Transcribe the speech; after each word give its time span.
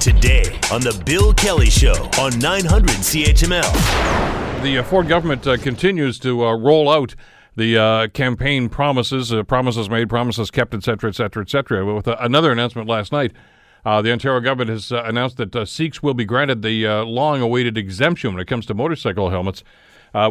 Today 0.00 0.58
on 0.72 0.80
The 0.80 1.02
Bill 1.04 1.32
Kelly 1.34 1.70
Show 1.70 1.94
on 2.20 2.38
900 2.38 2.90
CHML. 2.90 4.62
The 4.62 4.78
uh, 4.78 4.82
Ford 4.82 5.08
government 5.08 5.46
uh, 5.46 5.56
continues 5.56 6.18
to 6.20 6.44
uh, 6.44 6.56
roll 6.56 6.88
out 6.88 7.14
the 7.56 7.76
uh, 7.76 8.08
campaign 8.08 8.68
promises, 8.68 9.32
uh, 9.32 9.42
promises 9.42 9.90
made, 9.90 10.08
promises 10.08 10.50
kept, 10.50 10.74
etc., 10.74 11.08
etc., 11.08 11.10
et 11.10 11.16
cetera, 11.16 11.42
et 11.42 11.50
cetera. 11.50 11.94
With 11.94 12.08
uh, 12.08 12.16
another 12.20 12.52
announcement 12.52 12.88
last 12.88 13.12
night, 13.12 13.32
the 13.84 14.12
Ontario 14.12 14.40
government 14.40 14.70
has 14.70 14.92
announced 14.92 15.36
that 15.38 15.66
Sikhs 15.66 16.02
will 16.02 16.14
be 16.14 16.24
granted 16.24 16.62
the 16.62 16.86
long-awaited 17.04 17.76
exemption 17.76 18.32
when 18.32 18.40
it 18.40 18.46
comes 18.46 18.66
to 18.66 18.74
motorcycle 18.74 19.30
helmets. 19.30 19.64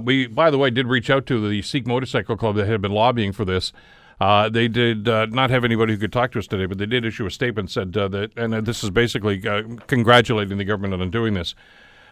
we, 0.01 0.27
by 0.27 0.49
the 0.49 0.57
way, 0.57 0.69
did 0.69 0.87
reach 0.87 1.09
out 1.09 1.25
to 1.25 1.49
the 1.49 1.61
Sikh 1.61 1.87
Motorcycle 1.87 2.37
Club 2.37 2.55
that 2.55 2.67
had 2.67 2.81
been 2.81 2.91
lobbying 2.91 3.31
for 3.31 3.45
this. 3.45 3.71
Uh, 4.19 4.49
they 4.49 4.67
did 4.67 5.09
uh, 5.09 5.25
not 5.27 5.49
have 5.49 5.65
anybody 5.65 5.93
who 5.93 5.99
could 5.99 6.13
talk 6.13 6.31
to 6.31 6.39
us 6.39 6.47
today, 6.47 6.65
but 6.65 6.77
they 6.77 6.85
did 6.85 7.05
issue 7.05 7.25
a 7.25 7.31
statement 7.31 7.69
said 7.69 7.95
uh, 7.97 8.07
that, 8.07 8.37
and 8.37 8.53
this 8.65 8.83
is 8.83 8.89
basically 8.89 9.45
uh, 9.47 9.63
congratulating 9.87 10.57
the 10.57 10.65
government 10.65 11.01
on 11.01 11.09
doing 11.09 11.33
this. 11.33 11.55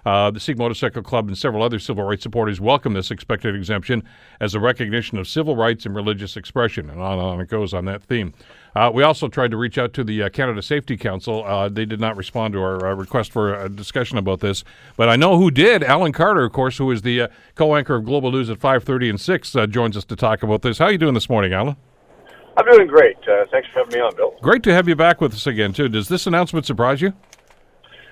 Uh, 0.05 0.29
the 0.29 0.39
Sikh 0.39 0.57
Motorcycle 0.57 1.01
Club 1.01 1.29
and 1.29 1.37
several 1.37 1.63
other 1.63 1.79
civil 1.79 2.03
rights 2.03 2.23
supporters 2.23 2.59
welcome 2.59 2.91
this 2.91 3.09
expected 3.09 3.55
exemption 3.55 4.03
as 4.41 4.53
a 4.53 4.59
recognition 4.59 5.17
of 5.17 5.29
civil 5.29 5.55
rights 5.55 5.85
and 5.85 5.95
religious 5.95 6.35
expression, 6.35 6.89
and 6.89 6.99
on 6.99 7.13
and 7.13 7.21
on 7.21 7.39
it 7.39 7.47
goes 7.47 7.73
on 7.73 7.85
that 7.85 8.03
theme. 8.03 8.33
Uh, 8.75 8.91
we 8.93 9.01
also 9.01 9.29
tried 9.29 9.51
to 9.51 9.55
reach 9.55 9.77
out 9.77 9.93
to 9.93 10.03
the 10.03 10.29
Canada 10.31 10.61
Safety 10.61 10.97
Council. 10.97 11.69
they 11.69 11.85
did 11.85 12.01
not 12.01 12.17
respond 12.17 12.51
to 12.51 12.61
our 12.61 12.95
request 12.97 13.31
for 13.31 13.53
a 13.57 13.69
discussion 13.69 14.17
about 14.17 14.41
this, 14.41 14.65
but 14.97 15.07
I 15.07 15.15
know 15.15 15.37
who 15.37 15.49
did. 15.49 15.83
Alan 15.83 16.11
Carter, 16.11 16.43
of 16.43 16.51
course, 16.51 16.77
who 16.79 16.91
is 16.91 17.03
the 17.03 17.29
co-anchor 17.55 17.95
of 17.95 18.03
Global 18.03 18.29
News 18.29 18.49
at 18.49 18.59
5:30 18.59 19.09
and 19.09 19.21
6, 19.21 19.55
joins 19.69 19.95
us 19.95 20.03
to 20.03 20.17
talk 20.17 20.43
about 20.43 20.63
this. 20.63 20.79
How 20.79 20.85
are 20.87 20.91
you 20.91 20.97
doing 20.97 21.13
this 21.13 21.29
morning, 21.29 21.53
Alan? 21.53 21.77
I'm 22.55 22.65
doing 22.65 22.87
great. 22.87 23.17
Uh, 23.27 23.45
thanks 23.51 23.67
for 23.69 23.79
having 23.79 23.93
me 23.93 23.99
on, 23.99 24.15
Bill. 24.15 24.35
Great 24.41 24.63
to 24.63 24.73
have 24.73 24.87
you 24.87 24.95
back 24.95 25.21
with 25.21 25.33
us 25.33 25.47
again, 25.47 25.73
too. 25.73 25.89
Does 25.89 26.07
this 26.07 26.27
announcement 26.27 26.65
surprise 26.65 27.01
you? 27.01 27.13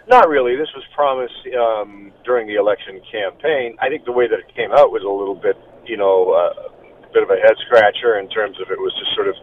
Not 0.07 0.27
really. 0.27 0.55
This 0.55 0.69
was 0.75 0.83
promised 0.95 1.33
um, 1.55 2.11
during 2.25 2.47
the 2.47 2.55
election 2.55 2.99
campaign. 3.11 3.77
I 3.79 3.87
think 3.89 4.05
the 4.05 4.11
way 4.11 4.27
that 4.27 4.39
it 4.39 4.55
came 4.55 4.71
out 4.71 4.91
was 4.91 5.03
a 5.03 5.09
little 5.09 5.35
bit, 5.35 5.55
you 5.85 5.95
know, 5.95 6.31
uh, 6.31 7.07
a 7.07 7.13
bit 7.13 7.23
of 7.23 7.29
a 7.29 7.37
head 7.37 7.53
scratcher 7.65 8.17
in 8.19 8.27
terms 8.29 8.59
of 8.59 8.71
it 8.71 8.79
was 8.79 8.93
just 8.97 9.13
sort 9.15 9.27
of 9.27 9.35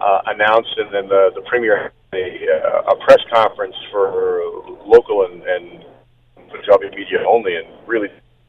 uh, 0.00 0.20
announced, 0.26 0.72
and 0.76 0.94
then 0.94 1.08
the 1.08 1.32
the 1.34 1.42
premier 1.42 1.90
had 1.90 1.92
a, 2.12 2.46
uh, 2.46 2.92
a 2.92 2.96
press 3.04 3.20
conference 3.32 3.74
for 3.90 4.52
local 4.86 5.26
and, 5.26 5.42
and 5.42 5.84
Punjabi 6.50 6.90
media 6.90 7.24
only, 7.26 7.56
and 7.56 7.66
really 7.86 8.08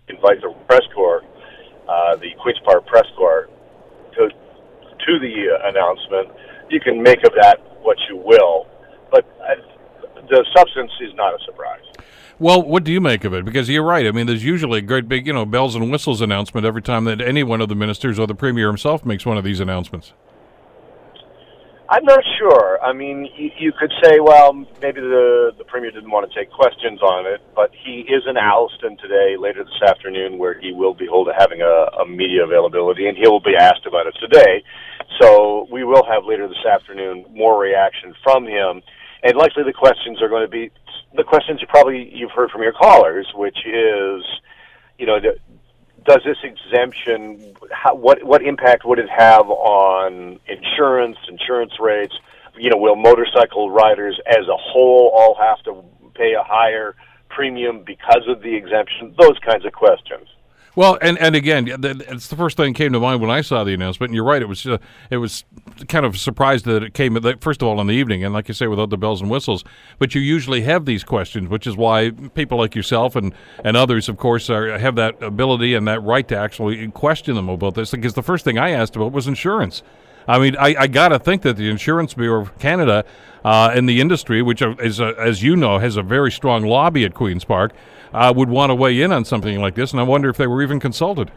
invite 0.09 0.41
the 0.41 0.53
press 0.67 0.85
corps, 0.93 1.23
uh, 1.89 2.15
the 2.17 2.31
Queens 2.41 2.59
Park 2.63 2.85
Press 2.85 3.07
Corps, 3.17 3.49
to 4.13 4.29
to 5.07 5.19
the 5.19 5.49
uh, 5.49 5.69
announcement. 5.69 6.29
You 6.69 6.79
can 6.79 7.01
make 7.01 7.19
of 7.25 7.33
that 7.39 7.59
what 7.81 7.97
you 8.09 8.17
will, 8.17 8.67
but 9.09 9.25
uh, 9.41 9.55
the 10.29 10.45
substance 10.55 10.91
is 11.01 11.13
not 11.15 11.33
a 11.33 11.43
surprise. 11.45 11.83
Well, 12.39 12.61
what 12.61 12.83
do 12.83 12.91
you 12.91 13.01
make 13.01 13.23
of 13.23 13.33
it? 13.33 13.45
Because 13.45 13.67
you're 13.67 13.83
right. 13.83 14.05
I 14.05 14.11
mean, 14.11 14.27
there's 14.27 14.43
usually 14.43 14.79
a 14.79 14.83
great 14.83 15.07
big, 15.07 15.25
you 15.25 15.33
know, 15.33 15.45
bells 15.45 15.73
and 15.73 15.89
whistles 15.89 16.21
announcement 16.21 16.67
every 16.67 16.83
time 16.83 17.05
that 17.05 17.19
any 17.19 17.43
one 17.43 17.61
of 17.61 17.69
the 17.69 17.75
ministers 17.75 18.19
or 18.19 18.27
the 18.27 18.35
premier 18.35 18.67
himself 18.67 19.03
makes 19.03 19.25
one 19.25 19.37
of 19.37 19.43
these 19.43 19.59
announcements. 19.59 20.13
I'm 21.89 22.03
not 22.03 22.19
sure. 22.37 22.79
I 22.83 22.91
mean, 22.91 23.29
you, 23.37 23.71
could 23.71 23.91
say, 24.03 24.19
well, 24.19 24.53
maybe 24.81 24.99
the 24.99 25.53
the 25.57 25.63
premier 25.63 25.89
didn't 25.91 26.11
want 26.11 26.29
to 26.29 26.37
take 26.37 26.51
questions 26.51 27.01
on 27.01 27.25
it, 27.25 27.41
but 27.55 27.71
he 27.73 28.01
is 28.01 28.23
in 28.27 28.35
Alliston 28.35 28.97
today, 28.97 29.35
later 29.39 29.63
this 29.63 29.81
afternoon, 29.87 30.37
where 30.37 30.59
he 30.59 30.73
will 30.73 30.93
be 30.93 31.07
holding 31.07 31.33
having 31.37 31.61
a, 31.61 32.03
a 32.03 32.05
media 32.05 32.43
availability, 32.43 33.07
and 33.07 33.17
he 33.17 33.27
will 33.27 33.39
be 33.39 33.55
asked 33.57 33.85
about 33.85 34.05
it 34.05 34.15
today. 34.19 34.63
So 35.21 35.67
we 35.71 35.85
will 35.85 36.03
have 36.03 36.25
later 36.25 36.47
this 36.47 36.65
afternoon 36.69 37.25
more 37.31 37.57
reaction 37.57 38.13
from 38.21 38.45
him, 38.45 38.81
and 39.23 39.37
likely 39.37 39.63
the 39.63 39.73
questions 39.73 40.21
are 40.21 40.27
going 40.27 40.43
to 40.43 40.51
be 40.51 40.69
the 41.15 41.23
questions 41.23 41.61
you 41.61 41.67
probably 41.67 42.11
you've 42.13 42.31
heard 42.31 42.51
from 42.51 42.63
your 42.63 42.73
callers, 42.73 43.27
which 43.33 43.59
is, 43.65 44.23
you 44.99 45.05
know, 45.05 45.19
does 46.07 46.21
this 46.25 46.37
exemption 46.43 47.53
how, 47.71 47.93
what 47.93 48.23
what 48.23 48.41
impact 48.41 48.85
would 48.85 48.97
it 48.97 49.09
have 49.09 49.49
on 49.49 50.39
insurance 50.47 51.17
insurance 51.47 51.73
rates 51.79 52.13
you 52.57 52.69
know 52.69 52.77
will 52.77 52.95
motorcycle 52.95 53.71
riders 53.71 54.19
as 54.27 54.47
a 54.47 54.57
whole 54.57 55.11
all 55.13 55.35
have 55.39 55.63
to 55.63 55.83
pay 56.15 56.33
a 56.33 56.43
higher 56.43 56.95
premium 57.29 57.83
because 57.85 58.23
of 58.27 58.41
the 58.41 58.55
exemption 58.55 59.13
those 59.19 59.37
kinds 59.45 59.65
of 59.65 59.73
questions 59.73 60.27
well, 60.77 60.95
and, 61.01 61.17
and 61.17 61.35
again, 61.35 61.67
it's 61.67 62.27
the 62.27 62.35
first 62.35 62.55
thing 62.55 62.73
that 62.73 62.77
came 62.77 62.93
to 62.93 62.99
mind 62.99 63.19
when 63.19 63.31
I 63.31 63.41
saw 63.41 63.63
the 63.63 63.73
announcement. 63.73 64.09
And 64.11 64.15
you're 64.15 64.23
right; 64.23 64.43
it 64.43 64.47
was 64.47 64.63
uh, 64.67 64.77
it 65.09 65.17
was 65.17 65.43
kind 65.87 66.05
of 66.05 66.19
surprised 66.19 66.65
that 66.65 66.83
it 66.83 66.93
came 66.93 67.19
first 67.41 67.63
of 67.63 67.67
all 67.67 67.81
in 67.81 67.87
the 67.87 67.95
evening, 67.95 68.23
and 68.23 68.31
like 68.31 68.47
you 68.47 68.53
say, 68.53 68.67
without 68.67 68.91
the 68.91 68.97
bells 68.97 69.19
and 69.19 69.27
whistles. 69.27 69.63
But 69.97 70.13
you 70.13 70.21
usually 70.21 70.61
have 70.61 70.85
these 70.85 71.03
questions, 71.03 71.49
which 71.49 71.65
is 71.65 71.75
why 71.75 72.11
people 72.35 72.59
like 72.59 72.75
yourself 72.75 73.15
and, 73.15 73.33
and 73.63 73.75
others, 73.75 74.07
of 74.07 74.17
course, 74.17 74.51
are, 74.51 74.77
have 74.77 74.93
that 74.97 75.19
ability 75.23 75.73
and 75.73 75.87
that 75.87 76.03
right 76.03 76.27
to 76.27 76.37
actually 76.37 76.87
question 76.89 77.33
them 77.33 77.49
about 77.49 77.73
this. 77.73 77.89
Because 77.89 78.13
the 78.13 78.21
first 78.21 78.45
thing 78.45 78.59
I 78.59 78.69
asked 78.69 78.95
about 78.95 79.13
was 79.13 79.25
insurance. 79.25 79.81
I 80.27 80.39
mean, 80.39 80.55
I, 80.57 80.75
I 80.77 80.87
got 80.87 81.09
to 81.09 81.19
think 81.19 81.41
that 81.43 81.55
the 81.55 81.69
Insurance 81.69 82.13
Bureau 82.13 82.41
of 82.41 82.57
Canada 82.59 83.05
uh, 83.45 83.71
and 83.73 83.87
the 83.87 84.01
industry, 84.01 84.41
which 84.41 84.61
is, 84.61 84.99
a, 84.99 85.15
as 85.17 85.41
you 85.41 85.55
know, 85.55 85.79
has 85.79 85.95
a 85.95 86.03
very 86.03 86.31
strong 86.31 86.63
lobby 86.63 87.05
at 87.05 87.13
Queen's 87.13 87.45
Park, 87.45 87.73
uh, 88.13 88.33
would 88.35 88.49
want 88.49 88.69
to 88.71 88.75
weigh 88.75 89.01
in 89.01 89.11
on 89.11 89.23
something 89.23 89.61
like 89.61 89.75
this. 89.75 89.91
And 89.91 89.99
I 89.99 90.03
wonder 90.03 90.29
if 90.29 90.37
they 90.37 90.47
were 90.47 90.61
even 90.61 90.79
consulted. 90.79 91.31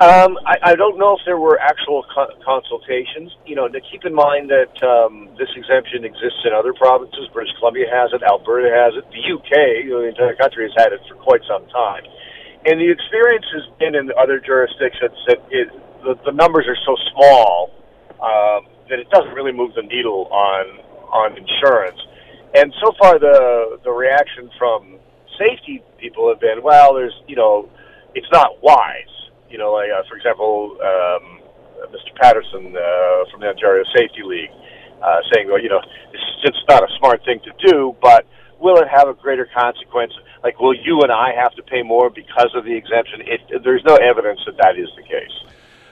Um, 0.00 0.38
I, 0.46 0.54
I 0.62 0.74
don't 0.76 0.96
know 0.96 1.18
if 1.18 1.26
there 1.26 1.38
were 1.38 1.58
actual 1.58 2.06
co- 2.14 2.30
consultations. 2.44 3.34
You 3.46 3.56
know, 3.56 3.66
to 3.66 3.80
keep 3.80 4.04
in 4.04 4.14
mind 4.14 4.48
that 4.48 4.70
um, 4.86 5.28
this 5.36 5.48
exemption 5.56 6.04
exists 6.04 6.38
in 6.44 6.52
other 6.54 6.72
provinces. 6.72 7.26
British 7.32 7.52
Columbia 7.58 7.86
has 7.90 8.12
it. 8.12 8.22
Alberta 8.22 8.70
has 8.70 8.94
it. 8.94 9.02
The 9.10 9.34
UK, 9.34 9.90
the 9.90 10.06
entire 10.06 10.36
country 10.36 10.70
has 10.70 10.74
had 10.78 10.92
it 10.92 11.00
for 11.08 11.16
quite 11.16 11.42
some 11.50 11.66
time. 11.66 12.04
And 12.66 12.78
the 12.78 12.90
experience 12.90 13.46
has 13.50 13.66
been 13.78 13.96
in 13.96 14.10
other 14.14 14.38
jurisdictions 14.38 15.18
that 15.26 15.42
it, 15.50 15.66
the, 16.08 16.16
the 16.24 16.32
numbers 16.32 16.64
are 16.64 16.80
so 16.88 16.96
small 17.12 17.70
um, 18.16 18.64
that 18.88 18.98
it 18.98 19.08
doesn't 19.10 19.34
really 19.36 19.52
move 19.52 19.74
the 19.76 19.82
needle 19.82 20.26
on 20.32 20.80
on 21.12 21.36
insurance. 21.36 22.00
And 22.56 22.72
so 22.80 22.92
far, 22.98 23.18
the 23.18 23.78
the 23.84 23.92
reaction 23.92 24.50
from 24.58 24.96
safety 25.36 25.84
people 26.00 26.28
have 26.28 26.40
been, 26.40 26.62
well, 26.62 26.94
there's 26.94 27.14
you 27.28 27.36
know, 27.36 27.68
it's 28.14 28.30
not 28.32 28.62
wise. 28.62 29.12
You 29.50 29.58
know, 29.58 29.72
like 29.72 29.90
uh, 29.92 30.02
for 30.08 30.16
example, 30.16 30.76
um, 30.80 31.40
Mr. 31.92 32.16
Patterson 32.16 32.72
uh, 32.72 33.28
from 33.30 33.40
the 33.40 33.48
Ontario 33.48 33.84
Safety 33.94 34.24
League 34.24 34.52
uh, 35.02 35.20
saying, 35.32 35.48
well, 35.48 35.60
you 35.60 35.68
know, 35.68 35.80
it's 36.12 36.28
just 36.42 36.58
not 36.68 36.82
a 36.82 36.90
smart 36.98 37.24
thing 37.24 37.40
to 37.44 37.52
do, 37.70 37.96
but 38.00 38.26
will 38.58 38.76
it 38.78 38.88
have 38.88 39.08
a 39.08 39.14
greater 39.14 39.48
consequence? 39.54 40.12
Like, 40.42 40.58
will 40.60 40.74
you 40.74 41.00
and 41.02 41.12
I 41.12 41.32
have 41.36 41.54
to 41.54 41.62
pay 41.62 41.82
more 41.82 42.10
because 42.10 42.50
of 42.54 42.64
the 42.64 42.74
exemption? 42.74 43.22
It, 43.22 43.62
there's 43.62 43.84
no 43.84 43.96
evidence 43.96 44.40
that 44.46 44.56
that 44.58 44.78
is 44.78 44.88
the 44.96 45.02
case. 45.02 45.47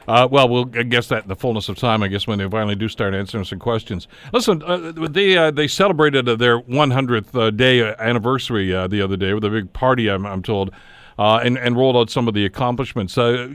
Uh, 0.06 0.28
well, 0.30 0.48
we'll 0.48 0.70
I 0.74 0.82
guess 0.84 1.08
that 1.08 1.24
in 1.24 1.28
the 1.28 1.36
fullness 1.36 1.68
of 1.68 1.76
time. 1.76 2.02
I 2.02 2.08
guess 2.08 2.26
when 2.26 2.38
they 2.38 2.48
finally 2.48 2.76
do 2.76 2.88
start 2.88 3.14
answering 3.14 3.44
some 3.44 3.58
questions. 3.58 4.06
Listen, 4.32 4.62
uh, 4.62 4.92
they 4.92 5.36
uh, 5.36 5.50
they 5.50 5.66
celebrated 5.66 6.28
uh, 6.28 6.36
their 6.36 6.60
100th 6.60 7.34
uh, 7.34 7.50
day 7.50 7.82
anniversary 7.98 8.74
uh, 8.74 8.86
the 8.86 9.02
other 9.02 9.16
day 9.16 9.34
with 9.34 9.44
a 9.44 9.50
big 9.50 9.72
party. 9.72 10.08
I'm, 10.08 10.26
I'm 10.26 10.42
told. 10.42 10.70
and, 11.18 11.56
and 11.58 11.76
rolled 11.76 11.96
out 11.96 12.10
some 12.10 12.28
of 12.28 12.34
the 12.34 12.44
accomplishments. 12.44 13.16
I, 13.18 13.48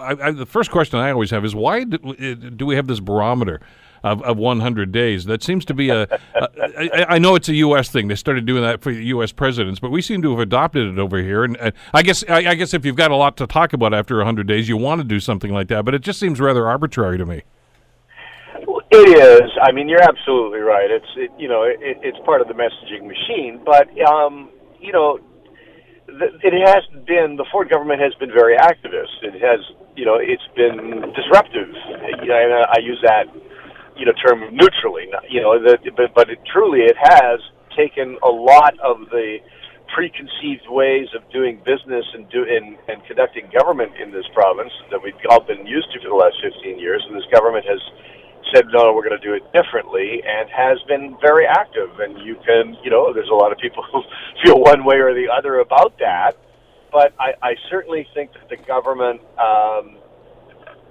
I, 0.00 0.30
the 0.30 0.46
first 0.46 0.70
question 0.70 0.98
I 0.98 1.10
always 1.10 1.30
have 1.30 1.44
is 1.44 1.54
why 1.54 1.84
do, 1.84 2.34
do 2.34 2.66
we 2.66 2.74
have 2.74 2.86
this 2.86 3.00
barometer? 3.00 3.60
Of, 4.02 4.22
of 4.22 4.36
100 4.36 4.92
days. 4.92 5.24
That 5.24 5.42
seems 5.42 5.64
to 5.66 5.74
be 5.74 5.90
a. 5.90 6.08
I 7.08 7.18
know 7.18 7.34
it's 7.34 7.48
a 7.48 7.54
U.S. 7.54 7.90
thing. 7.90 8.08
They 8.08 8.14
started 8.14 8.46
doing 8.46 8.62
that 8.62 8.82
for 8.82 8.90
U.S. 8.90 9.32
presidents, 9.32 9.80
but 9.80 9.90
we 9.90 10.02
seem 10.02 10.22
to 10.22 10.30
have 10.30 10.40
adopted 10.40 10.86
it 10.86 10.98
over 10.98 11.18
here. 11.18 11.44
And 11.44 11.56
uh, 11.58 11.70
I 11.94 12.02
guess 12.02 12.24
I, 12.28 12.50
I 12.50 12.54
guess 12.54 12.74
if 12.74 12.84
you've 12.84 12.96
got 12.96 13.10
a 13.10 13.16
lot 13.16 13.36
to 13.38 13.46
talk 13.46 13.72
about 13.72 13.94
after 13.94 14.16
100 14.16 14.46
days, 14.46 14.68
you 14.68 14.76
want 14.76 15.00
to 15.00 15.04
do 15.04 15.20
something 15.20 15.52
like 15.52 15.68
that. 15.68 15.84
But 15.84 15.94
it 15.94 16.02
just 16.02 16.18
seems 16.18 16.40
rather 16.40 16.66
arbitrary 16.66 17.18
to 17.18 17.26
me. 17.26 17.42
It 18.94 19.08
is. 19.08 19.50
I 19.62 19.72
mean, 19.72 19.88
you're 19.88 20.02
absolutely 20.02 20.60
right. 20.60 20.90
It's 20.90 21.06
it, 21.16 21.30
you 21.38 21.48
know 21.48 21.62
it, 21.62 21.78
it's 21.80 22.18
part 22.26 22.40
of 22.40 22.48
the 22.48 22.54
messaging 22.54 23.06
machine, 23.06 23.60
but 23.64 23.88
um, 24.06 24.50
you 24.80 24.92
know 24.92 25.18
it 26.08 26.52
has 26.68 26.84
been 27.06 27.36
the 27.36 27.46
Ford 27.50 27.70
government 27.70 28.00
has 28.00 28.14
been 28.16 28.30
very 28.30 28.56
activist. 28.56 29.22
It 29.22 29.40
has 29.40 29.60
you 29.96 30.04
know 30.04 30.16
it's 30.20 30.46
been 30.54 31.12
disruptive. 31.16 31.68
You 32.20 32.28
know, 32.28 32.36
and 32.36 32.52
I 32.68 32.78
use 32.82 33.00
that 33.02 33.32
you 33.96 34.06
know 34.06 34.12
term 34.24 34.40
neutrally. 34.54 35.06
You 35.28 35.40
know, 35.42 35.62
that, 35.62 35.80
but 35.96 36.14
but 36.14 36.30
it, 36.30 36.38
truly 36.52 36.80
it 36.80 36.96
has 36.96 37.40
taken 37.76 38.18
a 38.22 38.30
lot 38.30 38.78
of 38.80 39.08
the 39.10 39.38
preconceived 39.94 40.64
ways 40.68 41.08
of 41.14 41.20
doing 41.30 41.60
business 41.64 42.04
and 42.14 42.28
do 42.30 42.44
and, 42.48 42.76
and 42.88 43.04
conducting 43.04 43.48
government 43.52 43.92
in 44.00 44.10
this 44.10 44.24
province 44.34 44.72
that 44.90 45.00
we've 45.02 45.14
all 45.28 45.44
been 45.44 45.66
used 45.66 45.92
to 45.92 46.00
for 46.00 46.08
the 46.08 46.16
last 46.16 46.36
15 46.40 46.78
years, 46.78 47.04
and 47.06 47.16
this 47.16 47.28
government 47.32 47.64
has 47.68 47.80
said 48.54 48.64
no, 48.72 48.92
we're 48.92 49.06
going 49.06 49.18
to 49.18 49.26
do 49.26 49.34
it 49.34 49.44
differently, 49.52 50.20
and 50.24 50.48
has 50.50 50.78
been 50.88 51.16
very 51.20 51.46
active. 51.46 52.00
And 52.00 52.18
you 52.24 52.36
can, 52.44 52.76
you 52.82 52.90
know, 52.90 53.12
there's 53.12 53.30
a 53.30 53.34
lot 53.34 53.52
of 53.52 53.58
people 53.58 53.84
who 53.92 54.02
feel 54.44 54.60
one 54.60 54.84
way 54.84 54.96
or 54.96 55.14
the 55.14 55.28
other 55.28 55.60
about 55.60 55.98
that, 55.98 56.36
but 56.90 57.14
I, 57.20 57.32
I 57.42 57.54
certainly 57.70 58.06
think 58.14 58.32
that 58.34 58.48
the 58.48 58.56
government, 58.56 59.20
um, 59.38 59.96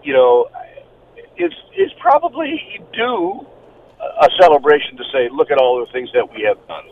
you 0.03 0.13
know, 0.13 0.49
is 1.43 1.53
is 1.77 1.91
probably 1.99 2.61
due 2.93 3.45
a 4.21 4.29
celebration 4.39 4.97
to 4.97 5.03
say, 5.13 5.29
look 5.31 5.51
at 5.51 5.57
all 5.57 5.83
the 5.85 5.91
things 5.91 6.09
that 6.13 6.25
we 6.33 6.43
have 6.43 6.57
done. 6.67 6.85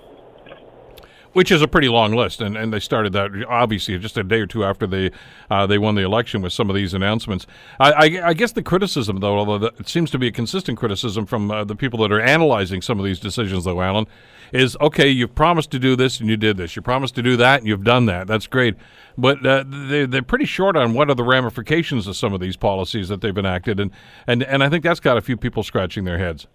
Which 1.33 1.51
is 1.51 1.61
a 1.61 1.67
pretty 1.67 1.89
long 1.89 2.13
list, 2.13 2.41
and, 2.41 2.57
and 2.57 2.73
they 2.73 2.79
started 2.79 3.13
that 3.13 3.29
obviously 3.47 3.97
just 3.99 4.17
a 4.17 4.23
day 4.23 4.39
or 4.39 4.47
two 4.47 4.63
after 4.63 4.87
they 4.87 5.11
uh, 5.51 5.67
they 5.67 5.77
won 5.77 5.93
the 5.93 6.01
election 6.01 6.41
with 6.41 6.53
some 6.53 6.71
of 6.71 6.75
these 6.75 6.95
announcements. 6.95 7.45
I, 7.79 7.91
I, 7.91 8.27
I 8.29 8.33
guess 8.33 8.51
the 8.51 8.63
criticism, 8.63 9.19
though, 9.19 9.37
although 9.37 9.67
it 9.67 9.87
seems 9.87 10.09
to 10.11 10.17
be 10.17 10.27
a 10.27 10.31
consistent 10.31 10.79
criticism 10.79 11.27
from 11.27 11.51
uh, 11.51 11.63
the 11.65 11.75
people 11.75 11.99
that 11.99 12.11
are 12.11 12.19
analyzing 12.19 12.81
some 12.81 12.97
of 12.97 13.05
these 13.05 13.19
decisions, 13.19 13.65
though, 13.65 13.79
Alan, 13.79 14.07
is 14.51 14.75
okay. 14.81 15.07
You've 15.07 15.35
promised 15.35 15.69
to 15.71 15.79
do 15.79 15.95
this, 15.95 16.19
and 16.19 16.27
you 16.29 16.35
did 16.35 16.57
this. 16.57 16.75
You 16.75 16.81
promised 16.81 17.13
to 17.15 17.21
do 17.21 17.37
that, 17.37 17.59
and 17.59 17.67
you've 17.67 17.83
done 17.83 18.07
that. 18.07 18.25
That's 18.25 18.47
great, 18.47 18.75
but 19.15 19.45
uh, 19.45 19.63
they, 19.67 20.07
they're 20.07 20.23
pretty 20.23 20.45
short 20.45 20.75
on 20.75 20.93
what 20.93 21.11
are 21.11 21.15
the 21.15 21.23
ramifications 21.23 22.07
of 22.07 22.15
some 22.17 22.33
of 22.33 22.39
these 22.39 22.57
policies 22.57 23.07
that 23.09 23.21
they've 23.21 23.37
enacted, 23.37 23.79
and 23.79 23.91
and 24.25 24.41
and 24.43 24.63
I 24.63 24.69
think 24.69 24.83
that's 24.83 24.99
got 24.99 25.15
a 25.15 25.21
few 25.21 25.37
people 25.37 25.61
scratching 25.61 26.05
their 26.05 26.17
heads. 26.17 26.47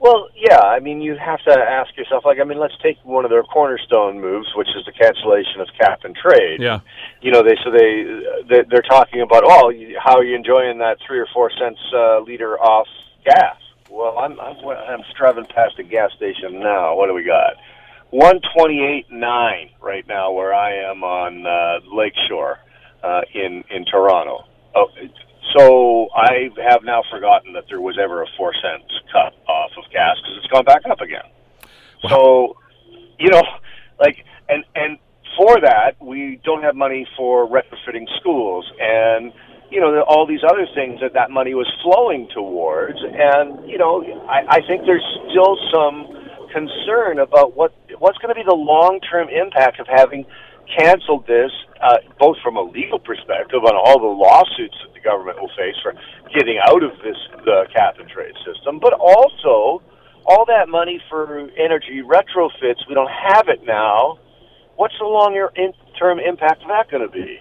Well, 0.00 0.28
yeah. 0.36 0.60
I 0.60 0.80
mean, 0.80 1.00
you 1.00 1.16
have 1.16 1.40
to 1.44 1.52
ask 1.52 1.96
yourself. 1.96 2.24
Like, 2.24 2.38
I 2.38 2.44
mean, 2.44 2.58
let's 2.58 2.76
take 2.82 2.98
one 3.04 3.24
of 3.24 3.30
their 3.30 3.42
cornerstone 3.42 4.20
moves, 4.20 4.48
which 4.54 4.68
is 4.76 4.84
the 4.84 4.92
cancellation 4.92 5.60
of 5.60 5.68
cap 5.80 6.04
and 6.04 6.14
trade. 6.14 6.60
Yeah. 6.60 6.80
You 7.22 7.30
know, 7.32 7.42
they 7.42 7.56
so 7.64 7.70
they, 7.70 8.04
they 8.48 8.62
they're 8.68 8.82
talking 8.82 9.22
about, 9.22 9.44
oh, 9.44 9.72
how 9.98 10.16
are 10.18 10.24
you 10.24 10.36
enjoying 10.36 10.78
that 10.78 10.98
three 11.06 11.18
or 11.18 11.26
four 11.32 11.50
cents 11.58 11.80
uh, 11.94 12.20
liter 12.20 12.58
off 12.60 12.86
gas? 13.24 13.56
Well, 13.90 14.18
I'm 14.18 14.38
I'm, 14.40 14.56
I'm 14.66 15.00
driving 15.16 15.46
past 15.46 15.78
a 15.78 15.84
gas 15.84 16.10
station 16.16 16.60
now. 16.60 16.96
What 16.96 17.06
do 17.06 17.14
we 17.14 17.24
got? 17.24 17.54
One 18.10 18.40
twenty 18.54 18.82
eight 18.84 19.06
nine 19.10 19.70
right 19.80 20.06
now, 20.06 20.32
where 20.32 20.52
I 20.52 20.90
am 20.90 21.02
on 21.02 21.46
uh, 21.46 21.80
Lakeshore 21.94 22.58
uh, 23.02 23.22
in 23.32 23.64
in 23.70 23.84
Toronto. 23.84 24.44
Oh, 24.74 24.88
so 25.56 26.08
I 26.14 26.50
have 26.68 26.82
now 26.84 27.02
forgotten 27.10 27.52
that 27.52 27.64
there 27.68 27.80
was 27.80 27.98
ever 28.02 28.22
a 28.22 28.26
four 28.36 28.52
cents 28.54 28.92
cut 29.12 29.34
off 29.48 29.70
of 29.78 29.90
gas 29.92 30.16
because 30.20 30.38
it's 30.38 30.46
gone 30.48 30.64
back 30.64 30.82
up 30.90 31.00
again. 31.00 31.24
Wow. 32.04 32.10
So, 32.10 32.56
you 33.18 33.30
know, 33.30 33.42
like, 34.00 34.24
and 34.48 34.64
and 34.74 34.98
for 35.36 35.60
that 35.60 35.96
we 36.00 36.40
don't 36.44 36.62
have 36.62 36.76
money 36.76 37.06
for 37.16 37.48
retrofitting 37.48 38.06
schools 38.20 38.70
and 38.78 39.32
you 39.70 39.80
know 39.80 40.02
all 40.02 40.26
these 40.26 40.44
other 40.48 40.66
things 40.74 41.00
that 41.00 41.14
that 41.14 41.30
money 41.30 41.54
was 41.54 41.70
flowing 41.82 42.28
towards. 42.34 42.98
And 42.98 43.68
you 43.68 43.78
know, 43.78 44.02
I, 44.28 44.58
I 44.58 44.60
think 44.66 44.86
there's 44.86 45.06
still 45.30 45.56
some 45.72 46.06
concern 46.52 47.18
about 47.18 47.56
what 47.56 47.74
what's 47.98 48.18
going 48.18 48.34
to 48.34 48.38
be 48.38 48.46
the 48.46 48.54
long 48.54 49.00
term 49.00 49.28
impact 49.28 49.80
of 49.80 49.86
having 49.88 50.24
canceled 50.78 51.26
this, 51.26 51.50
uh, 51.82 51.98
both 52.18 52.36
from 52.42 52.56
a 52.56 52.62
legal 52.62 52.98
perspective 52.98 53.62
on 53.64 53.74
all 53.76 53.98
the 54.00 54.06
lawsuits 54.06 54.76
government 55.04 55.40
will 55.40 55.52
face 55.56 55.76
for 55.82 55.94
getting 56.34 56.58
out 56.58 56.82
of 56.82 56.90
this 57.04 57.16
the 57.44 57.66
cap 57.72 58.00
and 58.00 58.08
trade 58.08 58.34
system, 58.44 58.80
but 58.80 58.92
also 58.94 59.82
all 60.26 60.44
that 60.46 60.68
money 60.68 61.00
for 61.10 61.48
energy 61.56 62.02
retrofits. 62.02 62.80
We 62.88 62.94
don't 62.94 63.10
have 63.12 63.48
it 63.48 63.60
now. 63.64 64.18
What's 64.76 64.94
the 64.98 65.06
longer 65.06 65.52
term 65.98 66.18
impact 66.18 66.62
of 66.62 66.68
that 66.68 66.90
going 66.90 67.06
to 67.06 67.12
be? 67.12 67.38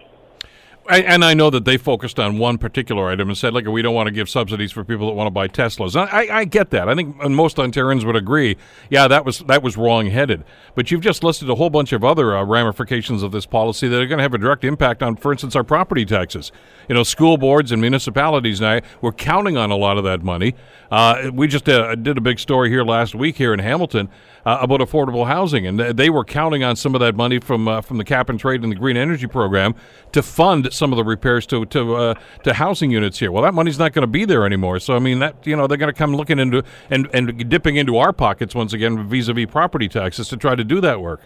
And 0.89 1.23
I 1.23 1.33
know 1.33 1.49
that 1.49 1.65
they 1.65 1.77
focused 1.77 2.19
on 2.19 2.37
one 2.37 2.57
particular 2.57 3.09
item 3.09 3.29
and 3.29 3.37
said, 3.37 3.53
"Look, 3.53 3.65
we 3.65 3.81
don't 3.81 3.95
want 3.95 4.07
to 4.07 4.11
give 4.11 4.29
subsidies 4.29 4.71
for 4.71 4.83
people 4.83 5.07
that 5.07 5.13
want 5.13 5.27
to 5.27 5.31
buy 5.31 5.47
Teslas." 5.47 5.95
I, 5.95 6.39
I, 6.39 6.45
get 6.45 6.71
that. 6.71 6.89
I 6.89 6.95
think 6.95 7.17
most 7.29 7.57
Ontarians 7.57 8.05
would 8.05 8.15
agree. 8.15 8.57
Yeah, 8.89 9.07
that 9.07 9.25
was 9.25 9.39
that 9.39 9.63
was 9.63 9.77
wrong-headed. 9.77 10.43
But 10.75 10.91
you've 10.91 11.01
just 11.01 11.23
listed 11.23 11.49
a 11.49 11.55
whole 11.55 11.69
bunch 11.69 11.93
of 11.93 12.03
other 12.03 12.35
uh, 12.35 12.43
ramifications 12.43 13.23
of 13.23 13.31
this 13.31 13.45
policy 13.45 13.87
that 13.87 14.01
are 14.01 14.07
going 14.07 14.17
to 14.17 14.23
have 14.23 14.33
a 14.33 14.37
direct 14.37 14.63
impact 14.63 15.01
on, 15.01 15.15
for 15.15 15.31
instance, 15.31 15.55
our 15.55 15.63
property 15.63 16.05
taxes. 16.05 16.51
You 16.89 16.95
know, 16.95 17.03
school 17.03 17.37
boards 17.37 17.71
and 17.71 17.81
municipalities 17.81 18.59
now 18.59 18.81
we're 19.01 19.11
counting 19.13 19.57
on 19.57 19.71
a 19.71 19.77
lot 19.77 19.97
of 19.97 20.03
that 20.03 20.23
money. 20.23 20.55
Uh, 20.91 21.31
we 21.33 21.47
just 21.47 21.67
uh, 21.69 21.95
did 21.95 22.17
a 22.17 22.21
big 22.21 22.39
story 22.39 22.69
here 22.69 22.83
last 22.83 23.15
week 23.15 23.37
here 23.37 23.53
in 23.53 23.59
Hamilton 23.59 24.09
uh, 24.45 24.57
about 24.61 24.79
affordable 24.79 25.25
housing, 25.25 25.65
and 25.65 25.79
they 25.79 26.09
were 26.09 26.23
counting 26.23 26.63
on 26.63 26.75
some 26.75 26.93
of 26.93 27.01
that 27.01 27.15
money 27.15 27.39
from 27.39 27.67
uh, 27.67 27.81
from 27.81 27.97
the 27.97 28.03
cap 28.03 28.29
and 28.29 28.39
trade 28.39 28.63
and 28.63 28.71
the 28.71 28.75
green 28.75 28.97
energy 28.97 29.27
program 29.27 29.75
to 30.11 30.21
fund 30.21 30.72
some 30.73 30.91
of 30.91 30.97
the 30.97 31.03
repairs 31.03 31.45
to 31.47 31.65
to 31.67 31.95
uh, 31.95 32.13
to 32.43 32.53
housing 32.53 32.91
units 32.91 33.19
here. 33.19 33.31
Well, 33.31 33.43
that 33.43 33.53
money's 33.53 33.79
not 33.79 33.93
going 33.93 34.03
to 34.03 34.11
be 34.11 34.25
there 34.25 34.45
anymore. 34.45 34.79
So 34.79 34.95
I 34.95 34.99
mean, 34.99 35.19
that 35.19 35.45
you 35.45 35.55
know 35.55 35.67
they're 35.67 35.77
going 35.77 35.93
to 35.93 35.97
come 35.97 36.15
looking 36.15 36.39
into 36.39 36.63
and 36.89 37.07
and 37.13 37.49
dipping 37.49 37.75
into 37.75 37.97
our 37.97 38.13
pockets 38.13 38.55
once 38.55 38.73
again 38.73 39.07
vis-a-vis 39.07 39.47
property 39.47 39.87
taxes 39.87 40.27
to 40.29 40.37
try 40.37 40.55
to 40.55 40.63
do 40.63 40.81
that 40.81 41.01
work. 41.01 41.21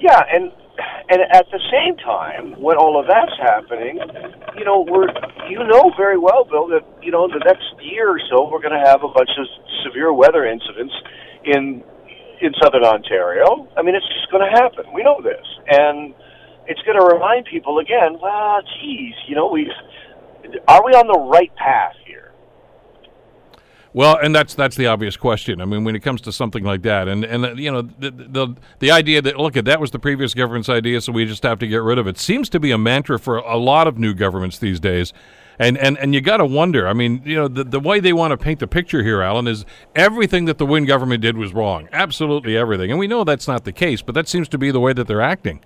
Yeah, 0.00 0.22
and 0.32 0.52
and 1.10 1.22
at 1.32 1.46
the 1.50 1.60
same 1.72 1.96
time, 1.96 2.60
when 2.60 2.76
all 2.76 3.00
of 3.00 3.06
that's 3.08 3.32
happening, 3.40 3.98
you 4.56 4.64
know, 4.64 4.84
we're 4.86 5.08
you 5.48 5.58
know 5.64 5.90
very 5.96 6.18
well, 6.18 6.44
Bill, 6.44 6.68
that 6.68 6.84
you 7.02 7.10
know 7.10 7.26
the 7.28 7.40
next 7.44 7.64
year 7.80 8.10
or 8.10 8.20
so 8.30 8.48
we're 8.48 8.60
going 8.60 8.76
to 8.76 8.86
have 8.86 9.02
a 9.02 9.08
bunch 9.08 9.30
of 9.38 9.46
severe 9.84 10.12
weather 10.12 10.44
incidents 10.44 10.94
in 11.44 11.82
in 12.40 12.52
southern 12.62 12.84
Ontario. 12.84 13.66
I 13.76 13.82
mean, 13.82 13.94
it's 13.94 14.06
just 14.06 14.30
going 14.30 14.44
to 14.44 14.52
happen. 14.52 14.92
We 14.92 15.02
know 15.02 15.20
this, 15.22 15.44
and 15.68 16.14
it's 16.68 16.82
going 16.82 16.98
to 16.98 17.04
remind 17.04 17.46
people 17.46 17.78
again. 17.78 18.18
Well, 18.20 18.60
geez, 18.80 19.14
you 19.26 19.34
know, 19.34 19.48
we 19.48 19.70
are 20.68 20.84
we 20.84 20.92
on 20.92 21.06
the 21.06 21.18
right 21.18 21.54
path 21.56 21.94
here? 22.06 22.32
Well, 23.94 24.18
and 24.22 24.34
that's 24.34 24.54
that's 24.54 24.76
the 24.76 24.86
obvious 24.86 25.16
question. 25.16 25.62
I 25.62 25.64
mean, 25.64 25.82
when 25.82 25.96
it 25.96 26.00
comes 26.00 26.20
to 26.22 26.32
something 26.32 26.62
like 26.62 26.82
that, 26.82 27.08
and 27.08 27.24
and 27.24 27.44
uh, 27.44 27.52
you 27.54 27.72
know, 27.72 27.82
the, 27.82 28.10
the 28.10 28.54
the 28.80 28.90
idea 28.90 29.22
that 29.22 29.38
look 29.38 29.56
at 29.56 29.64
that 29.64 29.80
was 29.80 29.90
the 29.90 29.98
previous 29.98 30.34
government's 30.34 30.68
idea, 30.68 31.00
so 31.00 31.10
we 31.10 31.24
just 31.24 31.42
have 31.42 31.58
to 31.60 31.66
get 31.66 31.78
rid 31.82 31.98
of 31.98 32.06
it 32.06 32.18
seems 32.18 32.50
to 32.50 32.60
be 32.60 32.70
a 32.70 32.78
mantra 32.78 33.18
for 33.18 33.38
a 33.38 33.56
lot 33.56 33.86
of 33.88 33.98
new 33.98 34.14
governments 34.14 34.58
these 34.58 34.78
days. 34.78 35.12
And 35.58 35.76
and 35.78 35.98
and 35.98 36.14
you 36.14 36.20
got 36.20 36.36
to 36.36 36.46
wonder. 36.46 36.86
I 36.86 36.92
mean, 36.92 37.22
you 37.24 37.34
know, 37.34 37.48
the 37.48 37.64
the 37.64 37.80
way 37.80 37.98
they 37.98 38.12
want 38.12 38.32
to 38.32 38.36
paint 38.36 38.60
the 38.60 38.68
picture 38.68 39.02
here, 39.02 39.22
Alan, 39.22 39.48
is 39.48 39.64
everything 39.96 40.44
that 40.44 40.58
the 40.58 40.66
Wynne 40.66 40.84
government 40.84 41.22
did 41.22 41.36
was 41.36 41.52
wrong. 41.52 41.88
Absolutely 41.90 42.56
everything. 42.56 42.90
And 42.90 43.00
we 43.00 43.08
know 43.08 43.24
that's 43.24 43.48
not 43.48 43.64
the 43.64 43.72
case, 43.72 44.02
but 44.02 44.14
that 44.14 44.28
seems 44.28 44.48
to 44.50 44.58
be 44.58 44.70
the 44.70 44.80
way 44.80 44.92
that 44.92 45.08
they're 45.08 45.22
acting. 45.22 45.64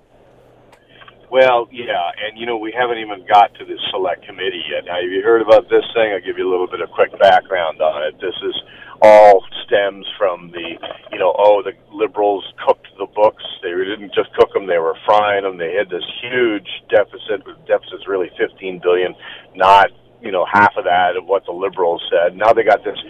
Well, 1.32 1.64
yeah, 1.72 2.12
and 2.20 2.36
you 2.36 2.44
know 2.44 2.58
we 2.60 2.76
haven't 2.76 2.98
even 3.00 3.24
got 3.24 3.56
to 3.56 3.64
the 3.64 3.80
select 3.88 4.28
committee 4.28 4.60
yet. 4.68 4.84
Now, 4.84 5.00
have 5.00 5.08
you 5.08 5.24
heard 5.24 5.40
about 5.40 5.64
this 5.72 5.80
thing? 5.96 6.12
I'll 6.12 6.20
give 6.20 6.36
you 6.36 6.44
a 6.44 6.52
little 6.52 6.68
bit 6.68 6.84
of 6.84 6.92
quick 6.92 7.08
background 7.16 7.80
on 7.80 8.04
it. 8.04 8.20
This 8.20 8.36
is 8.44 8.52
all 9.00 9.40
stems 9.64 10.04
from 10.20 10.52
the, 10.52 10.76
you 11.08 11.18
know, 11.18 11.32
oh, 11.32 11.64
the 11.64 11.72
liberals 11.88 12.44
cooked 12.60 12.86
the 13.00 13.08
books. 13.16 13.42
They 13.64 13.72
didn't 13.72 14.12
just 14.12 14.28
cook 14.36 14.52
them; 14.52 14.68
they 14.68 14.76
were 14.76 14.92
frying 15.08 15.48
them. 15.48 15.56
They 15.56 15.72
had 15.72 15.88
this 15.88 16.04
huge 16.20 16.68
deficit. 16.92 17.48
The 17.48 17.56
deficit's 17.64 18.04
really 18.04 18.28
15 18.36 18.84
billion, 18.84 19.16
not 19.56 19.88
you 20.20 20.36
know 20.36 20.44
half 20.44 20.76
of 20.76 20.84
that 20.84 21.16
of 21.16 21.24
what 21.24 21.48
the 21.48 21.56
liberals 21.56 22.04
said. 22.12 22.36
Now 22.36 22.52
they 22.52 22.62
got 22.62 22.84
this 22.84 23.00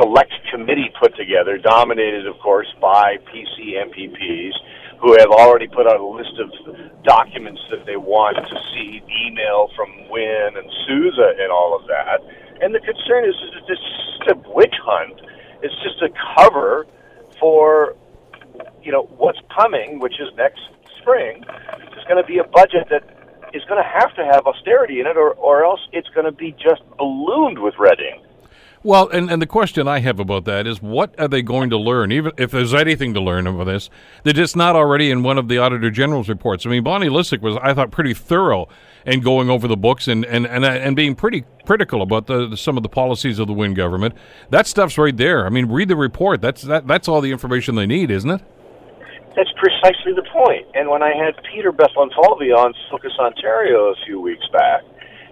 select 0.00 0.32
committee 0.48 0.88
put 0.96 1.12
together, 1.12 1.60
dominated, 1.60 2.26
of 2.26 2.40
course, 2.40 2.72
by 2.80 3.20
PC 3.28 3.76
MPPs 3.84 4.56
who 5.00 5.12
have 5.18 5.28
already 5.28 5.68
put 5.68 5.86
out 5.86 6.00
a 6.00 6.06
list 6.06 6.32
of 6.40 6.48
documents 7.06 7.62
that 7.70 7.86
they 7.86 7.96
want 7.96 8.36
to 8.36 8.56
see, 8.74 9.00
email 9.24 9.70
from 9.78 9.88
Wynne 10.10 10.58
and 10.58 10.68
Sousa 10.84 11.38
and 11.38 11.50
all 11.50 11.78
of 11.78 11.86
that. 11.86 12.20
And 12.60 12.74
the 12.74 12.80
concern 12.80 13.24
is 13.24 13.34
that 13.54 13.62
this 13.68 13.78
is 13.78 14.34
a 14.34 14.36
witch 14.50 14.74
hunt. 14.82 15.20
It's 15.62 15.74
just 15.86 16.02
a 16.02 16.10
cover 16.36 16.86
for, 17.38 17.94
you 18.82 18.90
know, 18.90 19.04
what's 19.16 19.38
coming, 19.54 20.00
which 20.00 20.18
is 20.18 20.28
next 20.36 20.60
spring. 20.98 21.44
It's 21.94 22.04
going 22.04 22.20
to 22.20 22.26
be 22.26 22.38
a 22.38 22.44
budget 22.44 22.90
that 22.90 23.06
is 23.54 23.62
going 23.64 23.80
to 23.80 23.88
have 23.88 24.14
to 24.16 24.24
have 24.24 24.46
austerity 24.46 25.00
in 25.00 25.06
it, 25.06 25.16
or, 25.16 25.30
or 25.34 25.64
else 25.64 25.80
it's 25.92 26.08
going 26.08 26.26
to 26.26 26.32
be 26.32 26.52
just 26.52 26.82
ballooned 26.98 27.60
with 27.60 27.74
red 27.78 28.00
ink. 28.00 28.25
Well, 28.86 29.08
and, 29.08 29.28
and 29.32 29.42
the 29.42 29.48
question 29.48 29.88
I 29.88 29.98
have 29.98 30.20
about 30.20 30.44
that 30.44 30.64
is 30.64 30.80
what 30.80 31.12
are 31.18 31.26
they 31.26 31.42
going 31.42 31.70
to 31.70 31.76
learn, 31.76 32.12
even 32.12 32.30
if 32.38 32.52
there's 32.52 32.72
anything 32.72 33.14
to 33.14 33.20
learn 33.20 33.48
about 33.48 33.64
this, 33.64 33.90
that 34.22 34.38
it's 34.38 34.54
not 34.54 34.76
already 34.76 35.10
in 35.10 35.24
one 35.24 35.38
of 35.38 35.48
the 35.48 35.58
Auditor 35.58 35.90
General's 35.90 36.28
reports? 36.28 36.64
I 36.64 36.68
mean, 36.68 36.84
Bonnie 36.84 37.08
Lysyk 37.08 37.40
was, 37.40 37.56
I 37.60 37.74
thought, 37.74 37.90
pretty 37.90 38.14
thorough 38.14 38.68
in 39.04 39.22
going 39.22 39.50
over 39.50 39.66
the 39.66 39.76
books 39.76 40.06
and, 40.06 40.24
and, 40.24 40.46
and, 40.46 40.64
and 40.64 40.94
being 40.94 41.16
pretty 41.16 41.44
critical 41.64 42.00
about 42.00 42.28
the, 42.28 42.46
the, 42.46 42.56
some 42.56 42.76
of 42.76 42.84
the 42.84 42.88
policies 42.88 43.40
of 43.40 43.48
the 43.48 43.52
Wynne 43.52 43.74
government. 43.74 44.14
That 44.50 44.68
stuff's 44.68 44.96
right 44.98 45.16
there. 45.16 45.46
I 45.46 45.48
mean, 45.48 45.66
read 45.66 45.88
the 45.88 45.96
report. 45.96 46.40
That's, 46.40 46.62
that, 46.62 46.86
that's 46.86 47.08
all 47.08 47.20
the 47.20 47.32
information 47.32 47.74
they 47.74 47.86
need, 47.86 48.12
isn't 48.12 48.30
it? 48.30 48.40
That's 49.34 49.50
precisely 49.56 50.12
the 50.14 50.26
point. 50.32 50.64
And 50.74 50.88
when 50.88 51.02
I 51.02 51.10
had 51.12 51.34
Peter 51.52 51.72
Bethlenfalvy 51.72 52.56
on 52.56 52.72
Focus 52.88 53.14
Ontario 53.18 53.90
a 53.90 53.94
few 54.06 54.20
weeks 54.20 54.46
back, 54.52 54.84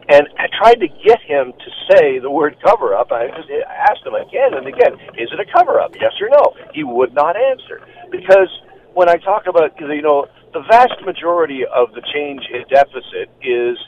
and 0.09 0.29
I 0.39 0.47
tried 0.59 0.81
to 0.81 0.89
get 0.89 1.21
him 1.23 1.53
to 1.53 1.71
say 1.91 2.19
the 2.19 2.31
word 2.31 2.57
cover 2.65 2.95
up. 2.95 3.13
I 3.13 3.27
asked 3.27 4.05
him 4.05 4.15
again 4.15 4.55
and 4.55 4.67
again, 4.67 4.95
is 5.17 5.31
it 5.33 5.41
a 5.41 5.47
cover 5.51 5.81
up? 5.81 5.95
Yes 5.95 6.13
or 6.21 6.29
no? 6.29 6.55
He 6.75 6.85
would 6.85 7.15
not 7.15 7.37
answer. 7.37 7.81
Because 8.11 8.49
when 8.93 9.09
I 9.09 9.17
talk 9.17 9.47
about, 9.47 9.79
you 9.81 10.03
know, 10.03 10.27
the 10.53 10.63
vast 10.71 11.01
majority 11.05 11.65
of 11.65 11.93
the 11.95 12.03
change 12.13 12.43
in 12.53 12.65
deficit 12.69 13.33
is 13.43 13.79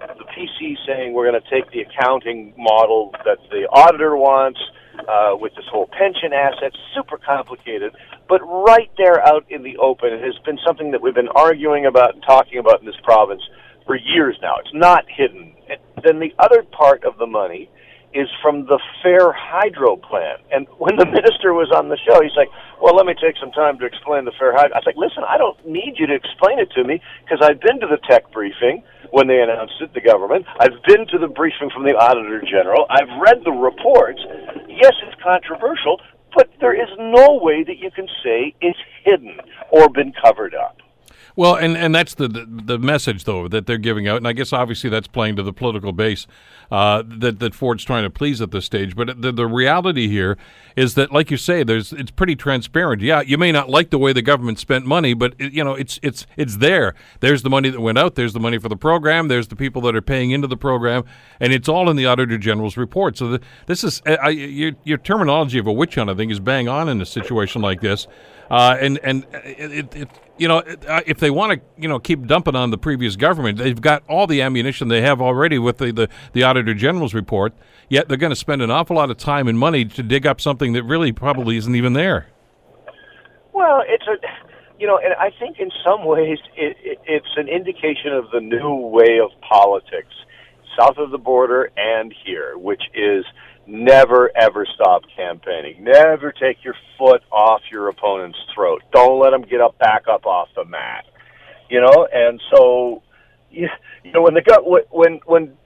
the 0.00 0.24
PC 0.36 0.76
saying 0.86 1.12
we're 1.12 1.30
going 1.30 1.40
to 1.40 1.50
take 1.50 1.70
the 1.72 1.80
accounting 1.80 2.54
model 2.56 3.10
that 3.24 3.38
the 3.50 3.66
auditor 3.72 4.16
wants 4.16 4.60
uh, 5.08 5.34
with 5.34 5.54
this 5.56 5.64
whole 5.70 5.88
pension 5.88 6.32
asset, 6.32 6.72
super 6.94 7.18
complicated, 7.18 7.92
but 8.28 8.40
right 8.42 8.90
there 8.96 9.26
out 9.26 9.44
in 9.50 9.62
the 9.62 9.76
open, 9.78 10.12
it 10.12 10.22
has 10.22 10.36
been 10.44 10.58
something 10.64 10.92
that 10.92 11.02
we've 11.02 11.14
been 11.14 11.28
arguing 11.34 11.86
about 11.86 12.14
and 12.14 12.22
talking 12.22 12.58
about 12.58 12.80
in 12.80 12.86
this 12.86 12.98
province 13.02 13.42
for 13.86 13.96
years 13.96 14.36
now. 14.42 14.56
It's 14.60 14.74
not 14.74 15.04
hidden. 15.08 15.54
And 15.68 15.80
then 16.04 16.20
the 16.20 16.32
other 16.38 16.62
part 16.62 17.04
of 17.04 17.18
the 17.18 17.26
money 17.26 17.70
is 18.14 18.28
from 18.40 18.64
the 18.66 18.78
Fair 19.02 19.34
Hydro 19.34 19.96
plant. 19.96 20.40
And 20.52 20.66
when 20.78 20.96
the 20.96 21.04
minister 21.18 21.52
was 21.52 21.68
on 21.74 21.90
the 21.90 21.98
show, 22.06 22.22
he's 22.22 22.36
like, 22.38 22.48
"Well, 22.80 22.94
let 22.94 23.06
me 23.06 23.14
take 23.18 23.34
some 23.42 23.50
time 23.50 23.78
to 23.82 23.84
explain 23.84 24.24
the 24.24 24.32
Fair 24.38 24.54
Hydro." 24.54 24.70
I 24.72 24.78
was 24.78 24.86
like, 24.86 24.96
"Listen, 24.96 25.26
I 25.26 25.36
don't 25.36 25.58
need 25.66 25.98
you 25.98 26.06
to 26.06 26.14
explain 26.14 26.62
it 26.62 26.70
to 26.78 26.84
me 26.84 27.02
because 27.26 27.42
I've 27.42 27.60
been 27.60 27.82
to 27.82 27.90
the 27.90 27.98
tech 28.08 28.30
briefing 28.30 28.82
when 29.10 29.26
they 29.26 29.42
announced 29.42 29.74
it, 29.82 29.92
the 29.92 30.00
government. 30.00 30.46
I've 30.58 30.78
been 30.86 31.06
to 31.10 31.18
the 31.18 31.28
briefing 31.28 31.70
from 31.74 31.84
the 31.84 31.98
Auditor 31.98 32.40
General. 32.40 32.86
I've 32.88 33.10
read 33.20 33.42
the 33.44 33.52
reports. 33.52 34.22
Yes, 34.70 34.94
it's 35.02 35.18
controversial, 35.22 36.00
but 36.34 36.48
there 36.60 36.74
is 36.74 36.88
no 36.98 37.38
way 37.42 37.64
that 37.66 37.78
you 37.78 37.90
can 37.90 38.06
say 38.22 38.54
it's 38.62 38.78
hidden 39.02 39.42
or 39.70 39.90
been 39.90 40.14
covered 40.22 40.54
up." 40.54 40.78
Well, 41.36 41.56
and, 41.56 41.76
and 41.76 41.92
that's 41.92 42.14
the, 42.14 42.28
the, 42.28 42.46
the 42.46 42.78
message 42.78 43.24
though 43.24 43.48
that 43.48 43.66
they're 43.66 43.76
giving 43.78 44.06
out, 44.06 44.18
and 44.18 44.28
I 44.28 44.32
guess 44.32 44.52
obviously 44.52 44.88
that's 44.88 45.08
playing 45.08 45.34
to 45.36 45.42
the 45.42 45.52
political 45.52 45.92
base 45.92 46.28
uh, 46.70 47.02
that 47.06 47.40
that 47.40 47.54
Ford's 47.54 47.84
trying 47.84 48.04
to 48.04 48.10
please 48.10 48.40
at 48.40 48.52
this 48.52 48.64
stage. 48.64 48.94
But 48.94 49.20
the, 49.20 49.32
the 49.32 49.46
reality 49.46 50.08
here 50.08 50.38
is 50.76 50.94
that, 50.94 51.12
like 51.12 51.30
you 51.30 51.36
say, 51.36 51.64
there's 51.64 51.92
it's 51.92 52.10
pretty 52.10 52.36
transparent. 52.36 53.02
Yeah, 53.02 53.20
you 53.20 53.36
may 53.36 53.50
not 53.50 53.68
like 53.68 53.90
the 53.90 53.98
way 53.98 54.12
the 54.12 54.22
government 54.22 54.58
spent 54.58 54.86
money, 54.86 55.12
but 55.12 55.34
it, 55.38 55.52
you 55.52 55.64
know 55.64 55.74
it's 55.74 55.98
it's 56.02 56.26
it's 56.36 56.58
there. 56.58 56.94
There's 57.20 57.42
the 57.42 57.50
money 57.50 57.68
that 57.68 57.80
went 57.80 57.98
out. 57.98 58.14
There's 58.14 58.32
the 58.32 58.40
money 58.40 58.58
for 58.58 58.68
the 58.68 58.76
program. 58.76 59.28
There's 59.28 59.48
the 59.48 59.56
people 59.56 59.82
that 59.82 59.96
are 59.96 60.02
paying 60.02 60.30
into 60.30 60.46
the 60.46 60.56
program, 60.56 61.04
and 61.40 61.52
it's 61.52 61.68
all 61.68 61.90
in 61.90 61.96
the 61.96 62.06
Auditor 62.06 62.38
General's 62.38 62.76
report. 62.76 63.16
So 63.18 63.28
the, 63.28 63.40
this 63.66 63.82
is 63.82 64.02
I, 64.06 64.28
your 64.28 64.72
your 64.84 64.98
terminology 64.98 65.58
of 65.58 65.66
a 65.66 65.72
witch 65.72 65.96
hunt. 65.96 66.10
I 66.10 66.14
think 66.14 66.30
is 66.30 66.40
bang 66.40 66.68
on 66.68 66.88
in 66.88 67.00
a 67.00 67.06
situation 67.06 67.60
like 67.60 67.80
this. 67.80 68.06
Uh, 68.50 68.76
and 68.80 69.00
and 69.02 69.26
it, 69.32 69.94
it, 69.94 70.08
you 70.36 70.48
know, 70.48 70.58
uh, 70.58 71.00
if 71.06 71.18
they 71.18 71.30
want 71.30 71.52
to, 71.52 71.66
you 71.80 71.88
know, 71.88 71.98
keep 71.98 72.26
dumping 72.26 72.56
on 72.56 72.70
the 72.70 72.78
previous 72.78 73.16
government, 73.16 73.58
they've 73.58 73.80
got 73.80 74.02
all 74.08 74.26
the 74.26 74.42
ammunition 74.42 74.88
they 74.88 75.02
have 75.02 75.20
already 75.20 75.58
with 75.58 75.78
the, 75.78 75.92
the, 75.92 76.08
the 76.32 76.42
Auditor 76.42 76.74
General's 76.74 77.14
report. 77.14 77.52
Yet 77.88 78.08
they're 78.08 78.16
going 78.16 78.30
to 78.30 78.36
spend 78.36 78.62
an 78.62 78.70
awful 78.70 78.96
lot 78.96 79.10
of 79.10 79.16
time 79.16 79.46
and 79.46 79.58
money 79.58 79.84
to 79.84 80.02
dig 80.02 80.26
up 80.26 80.40
something 80.40 80.72
that 80.72 80.82
really 80.82 81.12
probably 81.12 81.56
isn't 81.56 81.74
even 81.74 81.92
there. 81.92 82.26
Well, 83.52 83.84
it's 83.86 84.06
a, 84.08 84.16
you 84.80 84.86
know, 84.86 84.98
and 84.98 85.14
I 85.14 85.30
think 85.38 85.60
in 85.60 85.70
some 85.84 86.04
ways 86.04 86.38
it, 86.56 86.76
it, 86.82 86.98
it's 87.04 87.36
an 87.36 87.48
indication 87.48 88.12
of 88.12 88.30
the 88.32 88.40
new 88.40 88.74
way 88.74 89.20
of 89.22 89.30
politics, 89.40 90.14
south 90.78 90.98
of 90.98 91.10
the 91.10 91.18
border 91.18 91.70
and 91.76 92.14
here, 92.24 92.56
which 92.56 92.82
is 92.94 93.24
never 93.66 94.30
ever 94.36 94.66
stop 94.74 95.02
campaigning. 95.16 95.84
Never 95.84 96.32
take 96.32 96.64
your 96.64 96.74
foot 96.98 97.22
off 97.30 97.62
your 97.70 97.88
opponent's 97.88 98.38
throat. 98.54 98.82
Don't 98.92 99.20
let 99.20 99.30
them 99.30 99.42
get 99.42 99.60
up 99.60 99.78
back 99.78 100.04
up 100.10 100.26
off 100.26 100.48
the 100.54 100.64
mat. 100.64 101.04
You 101.70 101.80
know, 101.80 102.06
and 102.12 102.40
so 102.54 103.02
you, 103.50 103.68
you 104.04 104.12
know 104.12 104.22
when 104.22 104.34
the 104.34 104.84
when 104.90 105.20
when 105.24 105.56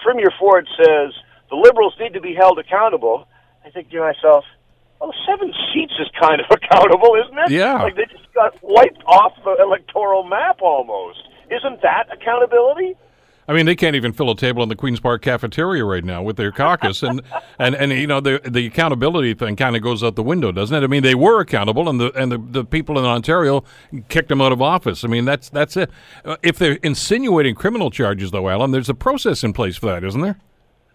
Premier 0.00 0.30
Ford 0.38 0.66
says 0.76 1.14
the 1.50 1.56
liberals 1.56 1.94
need 2.00 2.14
to 2.14 2.20
be 2.20 2.34
held 2.34 2.58
accountable, 2.58 3.26
I 3.64 3.70
think 3.70 3.90
to 3.90 4.00
myself, 4.00 4.44
well, 5.00 5.14
seven 5.26 5.52
seats 5.72 5.92
is 6.00 6.08
kind 6.20 6.40
of 6.40 6.46
accountable, 6.50 7.16
isn't 7.24 7.38
it? 7.38 7.50
Yeah. 7.50 7.82
Like 7.82 7.96
they 7.96 8.06
just 8.06 8.32
got 8.34 8.54
wiped 8.62 9.02
off 9.06 9.32
the 9.44 9.56
electoral 9.62 10.24
map 10.24 10.60
almost. 10.60 11.18
Isn't 11.50 11.82
that 11.82 12.06
accountability? 12.12 12.96
I 13.48 13.52
mean, 13.52 13.66
they 13.66 13.74
can't 13.74 13.96
even 13.96 14.12
fill 14.12 14.30
a 14.30 14.36
table 14.36 14.62
in 14.62 14.68
the 14.68 14.76
Queens 14.76 15.00
Park 15.00 15.22
cafeteria 15.22 15.84
right 15.84 16.04
now 16.04 16.22
with 16.22 16.36
their 16.36 16.52
caucus, 16.52 17.02
and 17.02 17.22
and 17.58 17.74
and 17.74 17.92
you 17.92 18.06
know 18.06 18.20
the 18.20 18.40
the 18.44 18.66
accountability 18.66 19.34
thing 19.34 19.56
kind 19.56 19.74
of 19.74 19.82
goes 19.82 20.02
out 20.02 20.14
the 20.14 20.22
window, 20.22 20.52
doesn't 20.52 20.76
it? 20.76 20.84
I 20.84 20.86
mean, 20.86 21.02
they 21.02 21.14
were 21.14 21.40
accountable, 21.40 21.88
and 21.88 22.00
the 22.00 22.12
and 22.12 22.30
the, 22.30 22.38
the 22.38 22.64
people 22.64 22.98
in 22.98 23.04
Ontario 23.04 23.64
kicked 24.08 24.28
them 24.28 24.40
out 24.40 24.52
of 24.52 24.62
office. 24.62 25.04
I 25.04 25.08
mean, 25.08 25.24
that's 25.24 25.48
that's 25.48 25.76
it. 25.76 25.90
Uh, 26.24 26.36
if 26.42 26.58
they're 26.58 26.78
insinuating 26.82 27.54
criminal 27.54 27.90
charges, 27.90 28.30
though, 28.30 28.48
Alan, 28.48 28.70
there's 28.70 28.88
a 28.88 28.94
process 28.94 29.42
in 29.42 29.52
place 29.52 29.76
for 29.76 29.86
that, 29.86 30.04
isn't 30.04 30.20
there? 30.20 30.38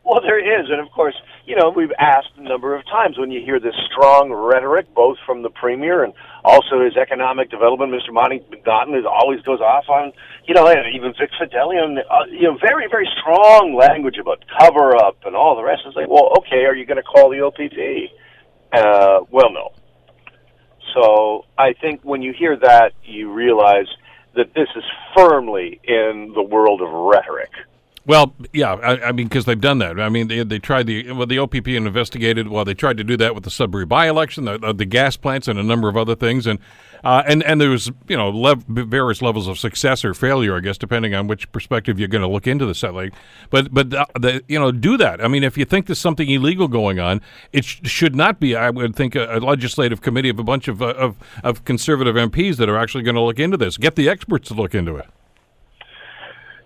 Well, 0.08 0.22
there 0.22 0.40
is, 0.40 0.70
and 0.70 0.80
of 0.80 0.90
course, 0.92 1.16
you 1.46 1.56
know, 1.58 1.70
we've 1.70 1.92
asked 2.00 2.32
a 2.38 2.42
number 2.42 2.74
of 2.76 2.86
times 2.86 3.18
when 3.18 3.30
you 3.30 3.42
hear 3.42 3.60
this 3.60 3.76
strong 3.92 4.32
rhetoric, 4.32 4.94
both 4.94 5.18
from 5.26 5.42
the 5.42 5.50
premier 5.50 6.06
and 6.06 6.14
also 6.46 6.82
his 6.82 6.96
economic 6.96 7.50
development, 7.50 7.92
Mr. 7.92 8.14
Monte 8.14 8.40
McNaughton, 8.52 8.94
who 8.94 9.06
always 9.06 9.42
goes 9.42 9.60
off 9.60 9.90
on, 9.90 10.14
you 10.48 10.54
know, 10.54 10.72
even 10.94 11.14
Vic 11.20 11.30
Fidelian, 11.40 11.98
uh, 12.00 12.26
you 12.32 12.44
know, 12.44 12.58
very, 12.58 12.88
very 12.90 13.08
strong 13.20 13.76
language 13.76 14.18
about 14.18 14.44
cover 14.60 14.96
up 14.96 15.18
and 15.26 15.36
all 15.36 15.58
the 15.58 15.64
rest. 15.64 15.82
It's 15.86 15.96
like, 15.96 16.08
well, 16.08 16.32
okay, 16.40 16.64
are 16.66 16.76
you 16.76 16.86
going 16.86 16.98
to 16.98 17.04
call 17.04 17.30
the 17.30 17.42
OPP? 17.42 18.12
Uh, 18.72 19.26
well, 19.30 19.52
no. 19.52 19.74
So 20.94 21.46
I 21.58 21.74
think 21.74 22.02
when 22.04 22.22
you 22.22 22.34
hear 22.38 22.58
that, 22.58 22.94
you 23.04 23.32
realize 23.32 23.88
that 24.36 24.54
this 24.54 24.70
is 24.76 24.84
firmly 25.16 25.82
in 25.84 26.32
the 26.34 26.44
world 26.44 26.82
of 26.82 26.90
rhetoric. 26.92 27.52
Well, 28.08 28.34
yeah, 28.54 28.74
I, 28.74 29.10
I 29.10 29.12
mean, 29.12 29.28
because 29.28 29.44
they've 29.44 29.60
done 29.60 29.80
that. 29.80 30.00
I 30.00 30.08
mean, 30.08 30.30
they, 30.30 30.42
they 30.42 30.60
tried 30.60 30.88
the 30.88 31.12
well, 31.12 31.28
the 31.28 31.40
OPP 31.40 31.68
and 31.68 31.86
investigated. 31.86 32.48
Well, 32.48 32.64
they 32.64 32.74
tried 32.74 32.96
to 32.98 33.04
do 33.04 33.18
that 33.18 33.36
with 33.36 33.44
the 33.44 33.52
Sudbury 33.52 33.86
by-election, 33.86 34.46
the, 34.46 34.74
the 34.74 34.86
gas 34.86 35.18
plants, 35.18 35.50
and 35.50 35.60
a 35.60 35.64
number 35.64 35.90
of 35.90 35.98
other 35.98 36.16
things, 36.16 36.48
and 36.48 36.58
uh, 37.04 37.24
and 37.28 37.44
and 37.44 37.60
there 37.60 37.70
was 37.70 37.92
you 38.08 38.16
know 38.16 38.30
lev- 38.30 38.64
various 38.66 39.22
levels 39.22 39.50
of 39.50 39.60
success 39.60 40.06
or 40.06 40.14
failure, 40.14 40.56
I 40.56 40.62
guess, 40.62 40.78
depending 40.78 41.14
on 41.14 41.28
which 41.28 41.52
perspective 41.52 42.00
you're 42.00 42.08
going 42.08 42.22
to 42.22 42.30
look 42.30 42.48
into 42.48 42.66
the 42.66 42.74
satellite. 42.74 43.14
But 43.50 43.74
but 43.74 43.94
uh, 43.94 44.06
the, 44.18 44.42
you 44.48 44.58
know, 44.58 44.72
do 44.72 44.96
that. 44.96 45.22
I 45.22 45.28
mean, 45.28 45.44
if 45.44 45.58
you 45.58 45.66
think 45.66 45.88
there's 45.88 46.00
something 46.00 46.30
illegal 46.30 46.70
going 46.70 47.02
on, 47.02 47.20
it 47.52 47.66
sh- 47.66 47.82
should 47.84 48.16
not 48.16 48.40
be. 48.40 48.56
I 48.56 48.70
would 48.70 48.96
think 48.96 49.16
a, 49.16 49.38
a 49.38 49.40
legislative 49.40 50.02
committee 50.02 50.30
of 50.30 50.40
a 50.40 50.44
bunch 50.46 50.70
of 50.70 50.82
uh, 50.82 50.94
of, 50.94 51.18
of 51.44 51.66
conservative 51.66 52.16
MPs 52.16 52.56
that 52.56 52.70
are 52.70 52.78
actually 52.78 53.04
going 53.04 53.16
to 53.16 53.22
look 53.22 53.38
into 53.38 53.58
this. 53.58 53.76
Get 53.76 53.98
the 53.98 54.08
experts 54.08 54.48
to 54.48 54.54
look 54.54 54.74
into 54.74 54.96
it. 54.96 55.08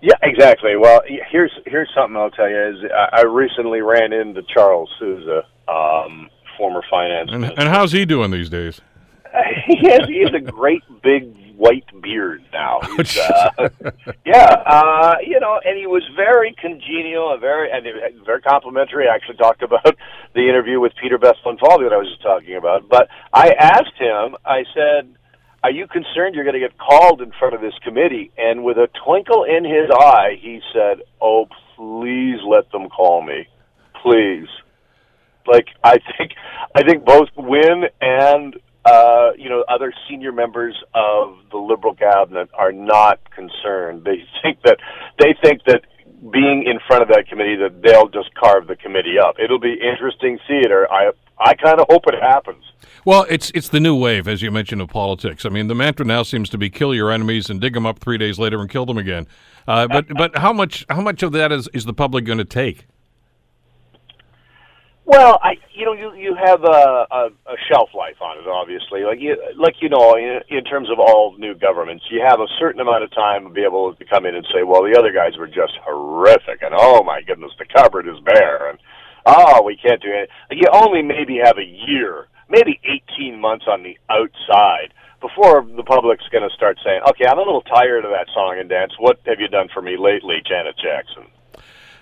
Yeah, 0.02 0.16
exactly. 0.24 0.76
Well, 0.78 1.02
here's 1.32 1.52
here's 1.66 1.90
something 1.96 2.18
I'll 2.18 2.32
tell 2.32 2.50
you. 2.50 2.70
Is 2.70 2.92
I 3.14 3.22
recently 3.22 3.82
ran 3.82 4.14
into 4.14 4.42
Charles 4.54 4.90
Sousa, 5.00 5.44
um, 5.68 6.30
former 6.58 6.82
finance. 6.90 7.30
And, 7.32 7.46
and 7.46 7.70
how's 7.70 7.92
he 7.92 8.06
doing 8.06 8.32
these 8.32 8.50
days? 8.50 8.82
he 9.66 9.90
has 9.90 10.08
he 10.08 10.22
has 10.22 10.34
a 10.34 10.40
great 10.40 10.84
big 11.04 11.34
white 11.56 11.86
beard 12.02 12.44
now. 12.52 12.80
He's, 12.98 13.18
uh, 13.18 13.70
yeah, 14.26 14.64
uh, 14.66 15.16
you 15.24 15.40
know, 15.40 15.60
and 15.64 15.78
he 15.78 15.86
was 15.86 16.04
very 16.16 16.56
congenial 16.60 17.32
and 17.32 17.40
very 17.40 17.70
and 17.72 17.86
very 18.26 18.42
complimentary. 18.42 19.08
I 19.08 19.16
actually 19.16 19.38
talked 19.38 19.62
about 19.62 19.86
the 20.34 20.50
interview 20.50 20.80
with 20.80 20.94
Peter 21.02 21.20
Bethlenfalvy 21.20 21.86
that 21.86 21.94
I 21.94 21.98
was 21.98 22.10
just 22.10 22.24
talking 22.24 22.56
about. 22.56 22.90
But 22.90 23.10
I 23.32 23.52
asked 23.52 23.98
him. 23.98 24.36
I 24.44 24.64
said 24.74 25.16
are 25.64 25.72
you 25.72 25.88
concerned 25.88 26.36
you're 26.36 26.44
going 26.44 26.60
to 26.60 26.60
get 26.60 26.78
called 26.78 27.22
in 27.22 27.32
front 27.38 27.54
of 27.54 27.62
this 27.62 27.74
committee? 27.84 28.32
And 28.38 28.64
with 28.64 28.78
a 28.78 28.88
twinkle 29.06 29.44
in 29.44 29.64
his 29.64 29.90
eye, 29.92 30.38
he 30.42 30.60
said, 30.74 31.04
Oh, 31.22 31.46
please 31.76 32.40
let 32.48 32.72
them 32.72 32.90
call 32.90 33.22
me. 33.22 33.48
Please. 34.02 34.48
Like, 35.48 35.68
I 35.84 35.98
think, 36.18 36.32
I 36.76 36.84
think 36.84 37.06
both 37.06 37.30
Wynne 37.36 37.86
and, 38.00 38.56
uh, 38.86 39.32
you 39.38 39.50
know, 39.50 39.64
other 39.68 39.94
senior 40.10 40.32
members 40.32 40.76
of 40.94 41.36
the 41.52 41.58
Liberal 41.58 41.96
cabinet 41.96 42.50
are 42.54 42.72
not 42.72 43.20
concerned. 43.32 44.04
They 44.04 44.24
think 44.42 44.62
that, 44.64 44.78
they 45.20 45.36
think 45.44 45.64
that 45.66 45.82
being 46.30 46.64
in 46.68 46.80
front 46.88 47.02
of 47.02 47.10
that 47.10 47.28
committee 47.28 47.56
that 47.56 47.82
they'll 47.82 48.10
just 48.10 48.34
carve 48.36 48.68
the 48.68 48.76
committee 48.76 49.18
up. 49.18 49.36
It'll 49.44 49.60
be 49.60 49.74
interesting 49.74 50.38
theater. 50.48 50.92
I 50.92 51.12
I 51.40 51.56
kind 51.56 51.80
of 51.80 51.88
hope 51.90 52.04
it 52.08 52.22
happens. 52.22 52.64
Well, 53.04 53.26
it's 53.30 53.52
it's 53.56 53.70
the 53.70 53.80
new 53.80 53.96
wave, 53.96 54.28
as 54.28 54.42
you 54.42 54.52
mentioned, 54.52 54.82
of 54.82 54.90
politics. 54.90 55.46
I 55.46 55.50
mean, 55.50 55.68
the 55.68 55.76
mantra 55.76 56.06
now 56.06 56.22
seems 56.22 56.50
to 56.50 56.58
be 56.58 56.70
kill 56.70 56.94
your 56.94 57.12
enemies 57.12 57.50
and 57.50 57.60
dig 57.60 57.74
them 57.74 57.86
up 57.86 57.98
three 58.00 58.18
days 58.18 58.38
later 58.38 58.62
and 58.62 58.70
kill 58.70 58.86
them 58.86 58.98
again. 58.98 59.28
Uh, 59.68 59.88
but 59.88 60.08
but 60.10 60.38
how 60.38 60.54
much 60.54 60.86
how 60.90 61.02
much 61.02 61.24
of 61.24 61.32
that 61.32 61.52
is, 61.52 61.68
is 61.74 61.86
the 61.86 61.94
public 61.94 62.26
going 62.26 62.38
to 62.38 62.46
take? 62.46 62.86
Well, 65.12 65.40
I 65.44 65.60
you 65.76 65.84
know 65.84 65.92
you 65.92 66.16
you 66.16 66.36
have 66.40 66.64
a, 66.64 67.06
a, 67.12 67.22
a 67.52 67.56
shelf 67.68 67.90
life 67.94 68.16
on 68.22 68.40
it, 68.40 68.48
obviously. 68.48 69.04
Like 69.04 69.20
you 69.20 69.36
like 69.60 69.76
you 69.82 69.90
know 69.90 70.16
in, 70.16 70.40
in 70.48 70.64
terms 70.64 70.90
of 70.90 71.00
all 71.00 71.36
new 71.38 71.54
governments, 71.54 72.06
you 72.10 72.24
have 72.26 72.40
a 72.40 72.48
certain 72.58 72.80
amount 72.80 73.04
of 73.04 73.12
time 73.12 73.44
to 73.44 73.50
be 73.50 73.60
able 73.68 73.94
to 73.94 74.06
come 74.06 74.26
in 74.26 74.36
and 74.36 74.48
say, 74.56 74.64
well, 74.64 74.84
the 74.88 74.96
other 74.98 75.12
guys 75.12 75.36
were 75.38 75.52
just 75.52 75.76
horrific, 75.84 76.64
and 76.64 76.72
oh 76.72 77.04
my 77.04 77.20
goodness, 77.28 77.52
the 77.60 77.66
cupboard 77.76 78.08
is 78.08 78.24
bare, 78.24 78.70
and 78.70 78.80
oh, 79.26 79.62
we 79.64 79.76
can't 79.76 80.02
do 80.02 80.08
it. 80.08 80.30
You 80.50 80.72
only 80.72 81.02
maybe 81.02 81.44
have 81.44 81.58
a 81.58 81.68
year, 81.92 82.28
maybe 82.48 82.80
eighteen 82.88 83.36
months 83.38 83.66
on 83.68 83.84
the 83.84 84.00
outside 84.08 84.96
before 85.20 85.68
the 85.76 85.84
public's 85.84 86.24
going 86.32 86.48
to 86.48 86.56
start 86.56 86.80
saying, 86.86 87.02
okay, 87.10 87.28
I'm 87.28 87.38
a 87.38 87.44
little 87.44 87.68
tired 87.68 88.06
of 88.06 88.12
that 88.12 88.32
song 88.34 88.58
and 88.60 88.70
dance. 88.70 88.94
What 88.98 89.20
have 89.26 89.42
you 89.42 89.50
done 89.50 89.68
for 89.74 89.82
me 89.82 89.98
lately, 90.00 90.40
Janet 90.48 90.80
Jackson? 90.80 91.28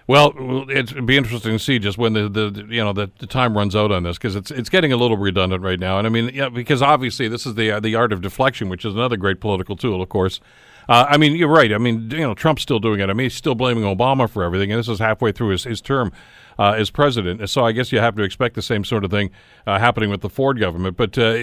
Well, 0.10 0.66
it'd 0.72 1.06
be 1.06 1.18
interesting 1.18 1.52
to 1.52 1.60
see 1.60 1.78
just 1.78 2.00
when 2.00 2.14
the, 2.14 2.28
the 2.28 2.66
you 2.68 2.84
know 2.84 2.94
the, 2.94 3.12
the 3.20 3.28
time 3.28 3.56
runs 3.56 3.76
out 3.76 3.92
on 3.92 4.02
this 4.02 4.18
because 4.18 4.36
it's 4.36 4.50
it's 4.50 4.68
getting 4.68 4.92
a 4.92 4.98
little 4.98 5.18
redundant 5.18 5.62
right 5.62 5.80
now, 5.80 6.00
and 6.00 6.08
I 6.08 6.10
mean 6.10 6.32
yeah 6.34 6.50
because 6.50 6.82
obviously 6.82 7.28
this 7.28 7.46
is 7.46 7.54
the 7.54 7.74
uh, 7.74 7.80
the 7.80 7.94
art 7.94 8.12
of 8.12 8.20
deflection, 8.20 8.70
which 8.70 8.86
is 8.86 8.96
another 8.96 9.18
great 9.18 9.40
political 9.40 9.76
tool, 9.76 10.02
of 10.02 10.10
course. 10.10 10.40
Uh, 10.88 11.06
I 11.08 11.18
mean, 11.18 11.36
you're 11.36 11.48
right. 11.48 11.72
I 11.72 11.78
mean, 11.78 12.10
you 12.10 12.22
know, 12.22 12.34
Trump's 12.34 12.64
still 12.64 12.80
doing 12.80 13.00
it. 13.00 13.12
I 13.12 13.14
mean, 13.14 13.26
he's 13.26 13.36
still 13.36 13.54
blaming 13.54 13.84
Obama 13.84 14.28
for 14.28 14.44
everything, 14.44 14.72
and 14.72 14.80
this 14.80 14.88
is 14.88 14.98
halfway 14.98 15.32
through 15.32 15.50
his, 15.50 15.66
his 15.66 15.80
term 15.80 16.12
uh, 16.58 16.72
as 16.72 16.90
president. 16.90 17.48
So 17.48 17.64
I 17.64 17.74
guess 17.74 17.92
you 17.92 18.00
have 18.00 18.16
to 18.16 18.24
expect 18.24 18.56
the 18.56 18.64
same 18.64 18.84
sort 18.84 19.06
of 19.06 19.12
thing 19.12 19.30
uh, 19.68 19.78
happening 19.78 20.10
with 20.10 20.22
the 20.22 20.30
Ford 20.32 20.60
government. 20.60 20.98
But 20.98 21.16
uh, 21.20 21.34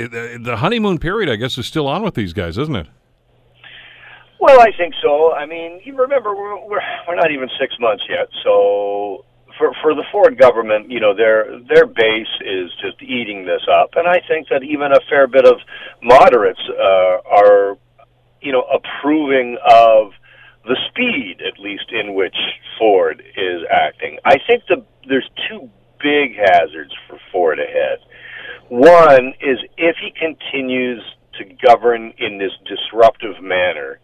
the 0.40 0.56
honeymoon 0.58 0.99
period, 0.99 1.30
I 1.30 1.37
guess, 1.37 1.56
is 1.56 1.66
still 1.66 1.87
on 1.87 2.02
with 2.02 2.14
these 2.14 2.32
guys, 2.32 2.58
isn't 2.58 2.75
it? 2.75 2.88
Well, 4.38 4.61
I 4.61 4.71
think 4.76 4.95
so. 5.02 5.33
I 5.33 5.47
mean, 5.47 5.81
you 5.85 5.97
remember 5.97 6.35
we're 6.35 6.66
we're, 6.69 6.81
we're 7.09 7.14
not 7.14 7.31
even 7.31 7.49
six 7.59 7.75
months 7.81 8.05
yet, 8.09 8.28
so 8.45 9.25
for 9.59 9.73
for 9.83 9.95
the 9.95 10.05
Ford 10.12 10.38
government, 10.38 10.90
you 10.90 11.00
know, 11.00 11.14
their 11.14 11.61
their 11.69 11.87
base 11.87 12.35
is 12.45 12.71
just 12.81 13.02
eating 13.02 13.45
this 13.45 13.62
up, 13.71 13.90
and 13.97 14.07
I 14.07 14.21
think 14.28 14.49
that 14.50 14.62
even 14.62 14.93
a 14.93 15.00
fair 15.09 15.26
bit 15.26 15.47
of 15.47 15.57
moderates 16.02 16.61
uh, 16.69 17.19
are, 17.31 17.78
you 18.43 18.52
know, 18.52 18.64
approving 18.73 19.57
of 19.64 20.12
the 20.64 20.76
speed, 20.90 21.40
at 21.40 21.59
least 21.59 21.90
in 21.93 22.14
which 22.14 22.37
Ford 22.78 23.23
is 23.37 23.62
acting. 23.71 24.19
I 24.25 24.37
think 24.47 24.64
the 24.69 24.85
there's 25.09 25.28
two 25.49 25.71
big 26.02 26.37
hazards 26.37 26.93
for 27.09 27.19
Ford 27.33 27.59
ahead. 27.59 27.99
One 28.69 29.33
is 29.40 29.59
if 29.78 29.97
he 30.02 30.12
continues 30.19 31.02
to 31.38 31.45
govern 31.66 32.12
in 32.19 32.38
this 32.38 32.52
disruptive 32.66 33.43
manner. 33.43 34.00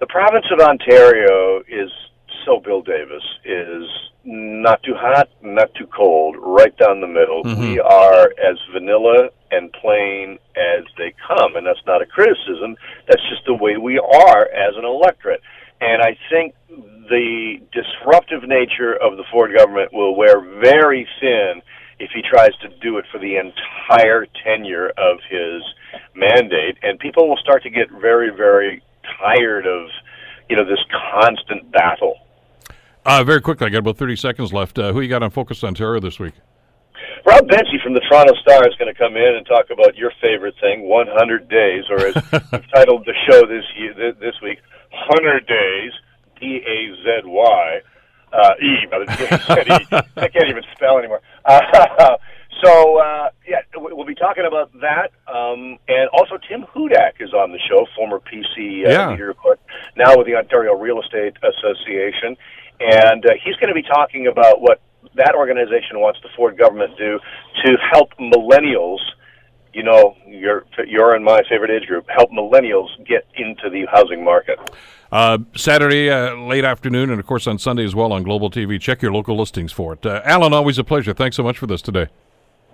The 0.00 0.06
province 0.06 0.46
of 0.50 0.60
Ontario 0.60 1.62
is 1.68 1.90
so 2.46 2.58
Bill 2.58 2.80
Davis 2.80 3.22
is 3.44 3.84
not 4.24 4.82
too 4.82 4.94
hot, 4.96 5.28
not 5.42 5.74
too 5.74 5.86
cold, 5.86 6.36
right 6.38 6.74
down 6.78 7.00
the 7.00 7.06
middle. 7.06 7.44
Mm-hmm. 7.44 7.60
We 7.60 7.80
are 7.80 8.32
as 8.42 8.56
vanilla 8.72 9.28
and 9.50 9.70
plain 9.72 10.38
as 10.56 10.84
they 10.96 11.14
come, 11.28 11.56
and 11.56 11.66
that's 11.66 11.84
not 11.86 12.00
a 12.00 12.06
criticism. 12.06 12.76
That's 13.08 13.22
just 13.28 13.44
the 13.46 13.54
way 13.54 13.76
we 13.76 13.98
are 13.98 14.48
as 14.48 14.74
an 14.76 14.86
electorate. 14.86 15.42
And 15.82 16.02
I 16.02 16.16
think 16.30 16.54
the 16.68 17.60
disruptive 17.72 18.48
nature 18.48 18.94
of 18.94 19.18
the 19.18 19.24
Ford 19.30 19.52
government 19.54 19.92
will 19.92 20.14
wear 20.14 20.40
very 20.40 21.06
thin 21.20 21.60
if 21.98 22.10
he 22.14 22.22
tries 22.22 22.56
to 22.62 22.68
do 22.80 22.96
it 22.96 23.04
for 23.12 23.18
the 23.18 23.36
entire 23.36 24.26
tenure 24.44 24.88
of 24.96 25.18
his 25.28 25.62
mandate, 26.14 26.78
and 26.82 26.98
people 26.98 27.28
will 27.28 27.36
start 27.36 27.62
to 27.64 27.70
get 27.70 27.90
very, 27.90 28.30
very 28.30 28.82
tired 29.18 29.66
of, 29.66 29.88
you 30.48 30.56
know, 30.56 30.64
this 30.64 30.80
constant 31.12 31.70
battle. 31.72 32.14
Uh, 33.04 33.24
very 33.24 33.40
quickly, 33.40 33.66
I 33.66 33.70
got 33.70 33.78
about 33.78 33.96
30 33.96 34.16
seconds 34.16 34.52
left. 34.52 34.78
Uh, 34.78 34.92
who 34.92 35.00
you 35.00 35.08
got 35.08 35.22
on 35.22 35.30
Focus 35.30 35.64
Ontario 35.64 36.00
this 36.00 36.18
week? 36.18 36.34
Rob 37.24 37.48
Benzie 37.48 37.82
from 37.82 37.94
the 37.94 38.00
Toronto 38.00 38.34
Star 38.40 38.66
is 38.68 38.74
going 38.76 38.92
to 38.92 38.98
come 38.98 39.16
in 39.16 39.36
and 39.36 39.46
talk 39.46 39.70
about 39.70 39.96
your 39.96 40.12
favorite 40.20 40.54
thing, 40.60 40.88
100 40.88 41.48
Days, 41.48 41.84
or 41.90 42.06
as 42.06 42.14
we've 42.52 42.70
titled 42.74 43.04
the 43.04 43.14
show 43.28 43.46
this 43.46 43.64
year, 43.76 44.12
this 44.12 44.34
week, 44.42 44.58
100 44.90 45.46
Days, 45.46 45.92
D 46.40 46.62
A 46.66 46.94
Z 47.02 47.22
Y. 47.24 47.80
Uh, 48.32 48.54
e, 48.62 48.86
but 48.88 49.08
I 50.16 50.28
can't 50.28 50.48
even 50.48 50.62
spell 50.74 50.98
anymore. 50.98 51.20
Uh, 51.44 51.60
so 52.62 52.98
uh, 52.98 53.30
yeah, 53.46 53.58
we'll 53.76 54.06
be 54.06 54.14
talking 54.14 54.44
about 54.46 54.72
that, 54.80 55.12
um, 55.32 55.78
and 55.88 56.08
also 56.12 56.38
Tim 56.48 56.64
Hudak 56.74 57.20
is 57.20 57.32
on 57.32 57.52
the 57.52 57.58
show, 57.68 57.86
former 57.96 58.20
PC 58.20 58.86
uh, 58.86 58.90
Yeah. 58.90 59.10
leader, 59.10 59.34
now 59.96 60.16
with 60.16 60.26
the 60.26 60.36
Ontario 60.36 60.74
Real 60.74 61.00
Estate 61.00 61.34
Association, 61.42 62.36
and 62.80 63.24
uh, 63.26 63.30
he's 63.44 63.56
going 63.56 63.68
to 63.68 63.74
be 63.74 63.82
talking 63.82 64.26
about 64.26 64.60
what 64.60 64.80
that 65.16 65.34
organization 65.34 66.00
wants 66.00 66.20
the 66.22 66.28
Ford 66.36 66.58
government 66.58 66.96
to 66.96 67.18
do 67.18 67.20
to 67.64 67.76
help 67.92 68.10
millennials. 68.18 68.98
You 69.72 69.84
know, 69.84 70.16
you're 70.26 70.64
you're 70.86 71.14
in 71.14 71.22
my 71.22 71.42
favorite 71.48 71.70
age 71.70 71.86
group 71.86 72.06
help 72.08 72.30
millennials 72.30 72.88
get 73.06 73.26
into 73.36 73.70
the 73.70 73.86
housing 73.90 74.24
market. 74.24 74.58
Uh, 75.12 75.38
Saturday, 75.56 76.10
uh, 76.10 76.34
late 76.36 76.64
afternoon, 76.64 77.10
and 77.10 77.18
of 77.20 77.26
course 77.26 77.46
on 77.46 77.58
Sunday 77.58 77.84
as 77.84 77.94
well 77.94 78.12
on 78.12 78.22
Global 78.22 78.50
TV. 78.50 78.80
Check 78.80 79.02
your 79.02 79.12
local 79.12 79.36
listings 79.36 79.72
for 79.72 79.92
it. 79.94 80.04
Uh, 80.04 80.22
Alan, 80.24 80.52
always 80.52 80.78
a 80.78 80.84
pleasure. 80.84 81.12
Thanks 81.12 81.36
so 81.36 81.42
much 81.42 81.58
for 81.58 81.66
this 81.66 81.82
today. 81.82 82.08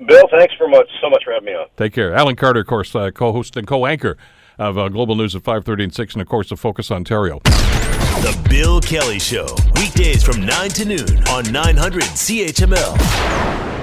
Bill, 0.05 0.29
thanks 0.31 0.55
for 0.57 0.69
much 0.69 0.89
so 1.01 1.09
much 1.09 1.25
for 1.25 1.33
having 1.33 1.47
me 1.47 1.55
on. 1.55 1.69
Take 1.77 1.93
care. 1.95 2.15
Alan 2.15 2.37
Carter, 2.37 2.61
of 2.61 2.67
course, 2.67 2.95
uh, 2.95 3.11
co-host 3.11 3.57
and 3.57 3.67
co-anchor 3.67 4.17
of 4.59 4.77
uh, 4.77 4.89
Global 4.89 5.15
News 5.15 5.35
at 5.35 5.43
5:30 5.43 5.85
and 5.85 5.95
6, 5.95 6.15
and 6.15 6.23
of 6.23 6.29
course, 6.29 6.51
the 6.51 6.57
Focus 6.57 6.91
Ontario. 6.91 7.41
The 7.45 8.47
Bill 8.49 8.81
Kelly 8.81 9.19
Show, 9.19 9.47
weekdays 9.75 10.23
from 10.23 10.45
9 10.45 10.71
to 10.71 10.85
noon 10.85 11.29
on 11.29 11.51
900 11.53 12.03
CHML. 12.03 13.76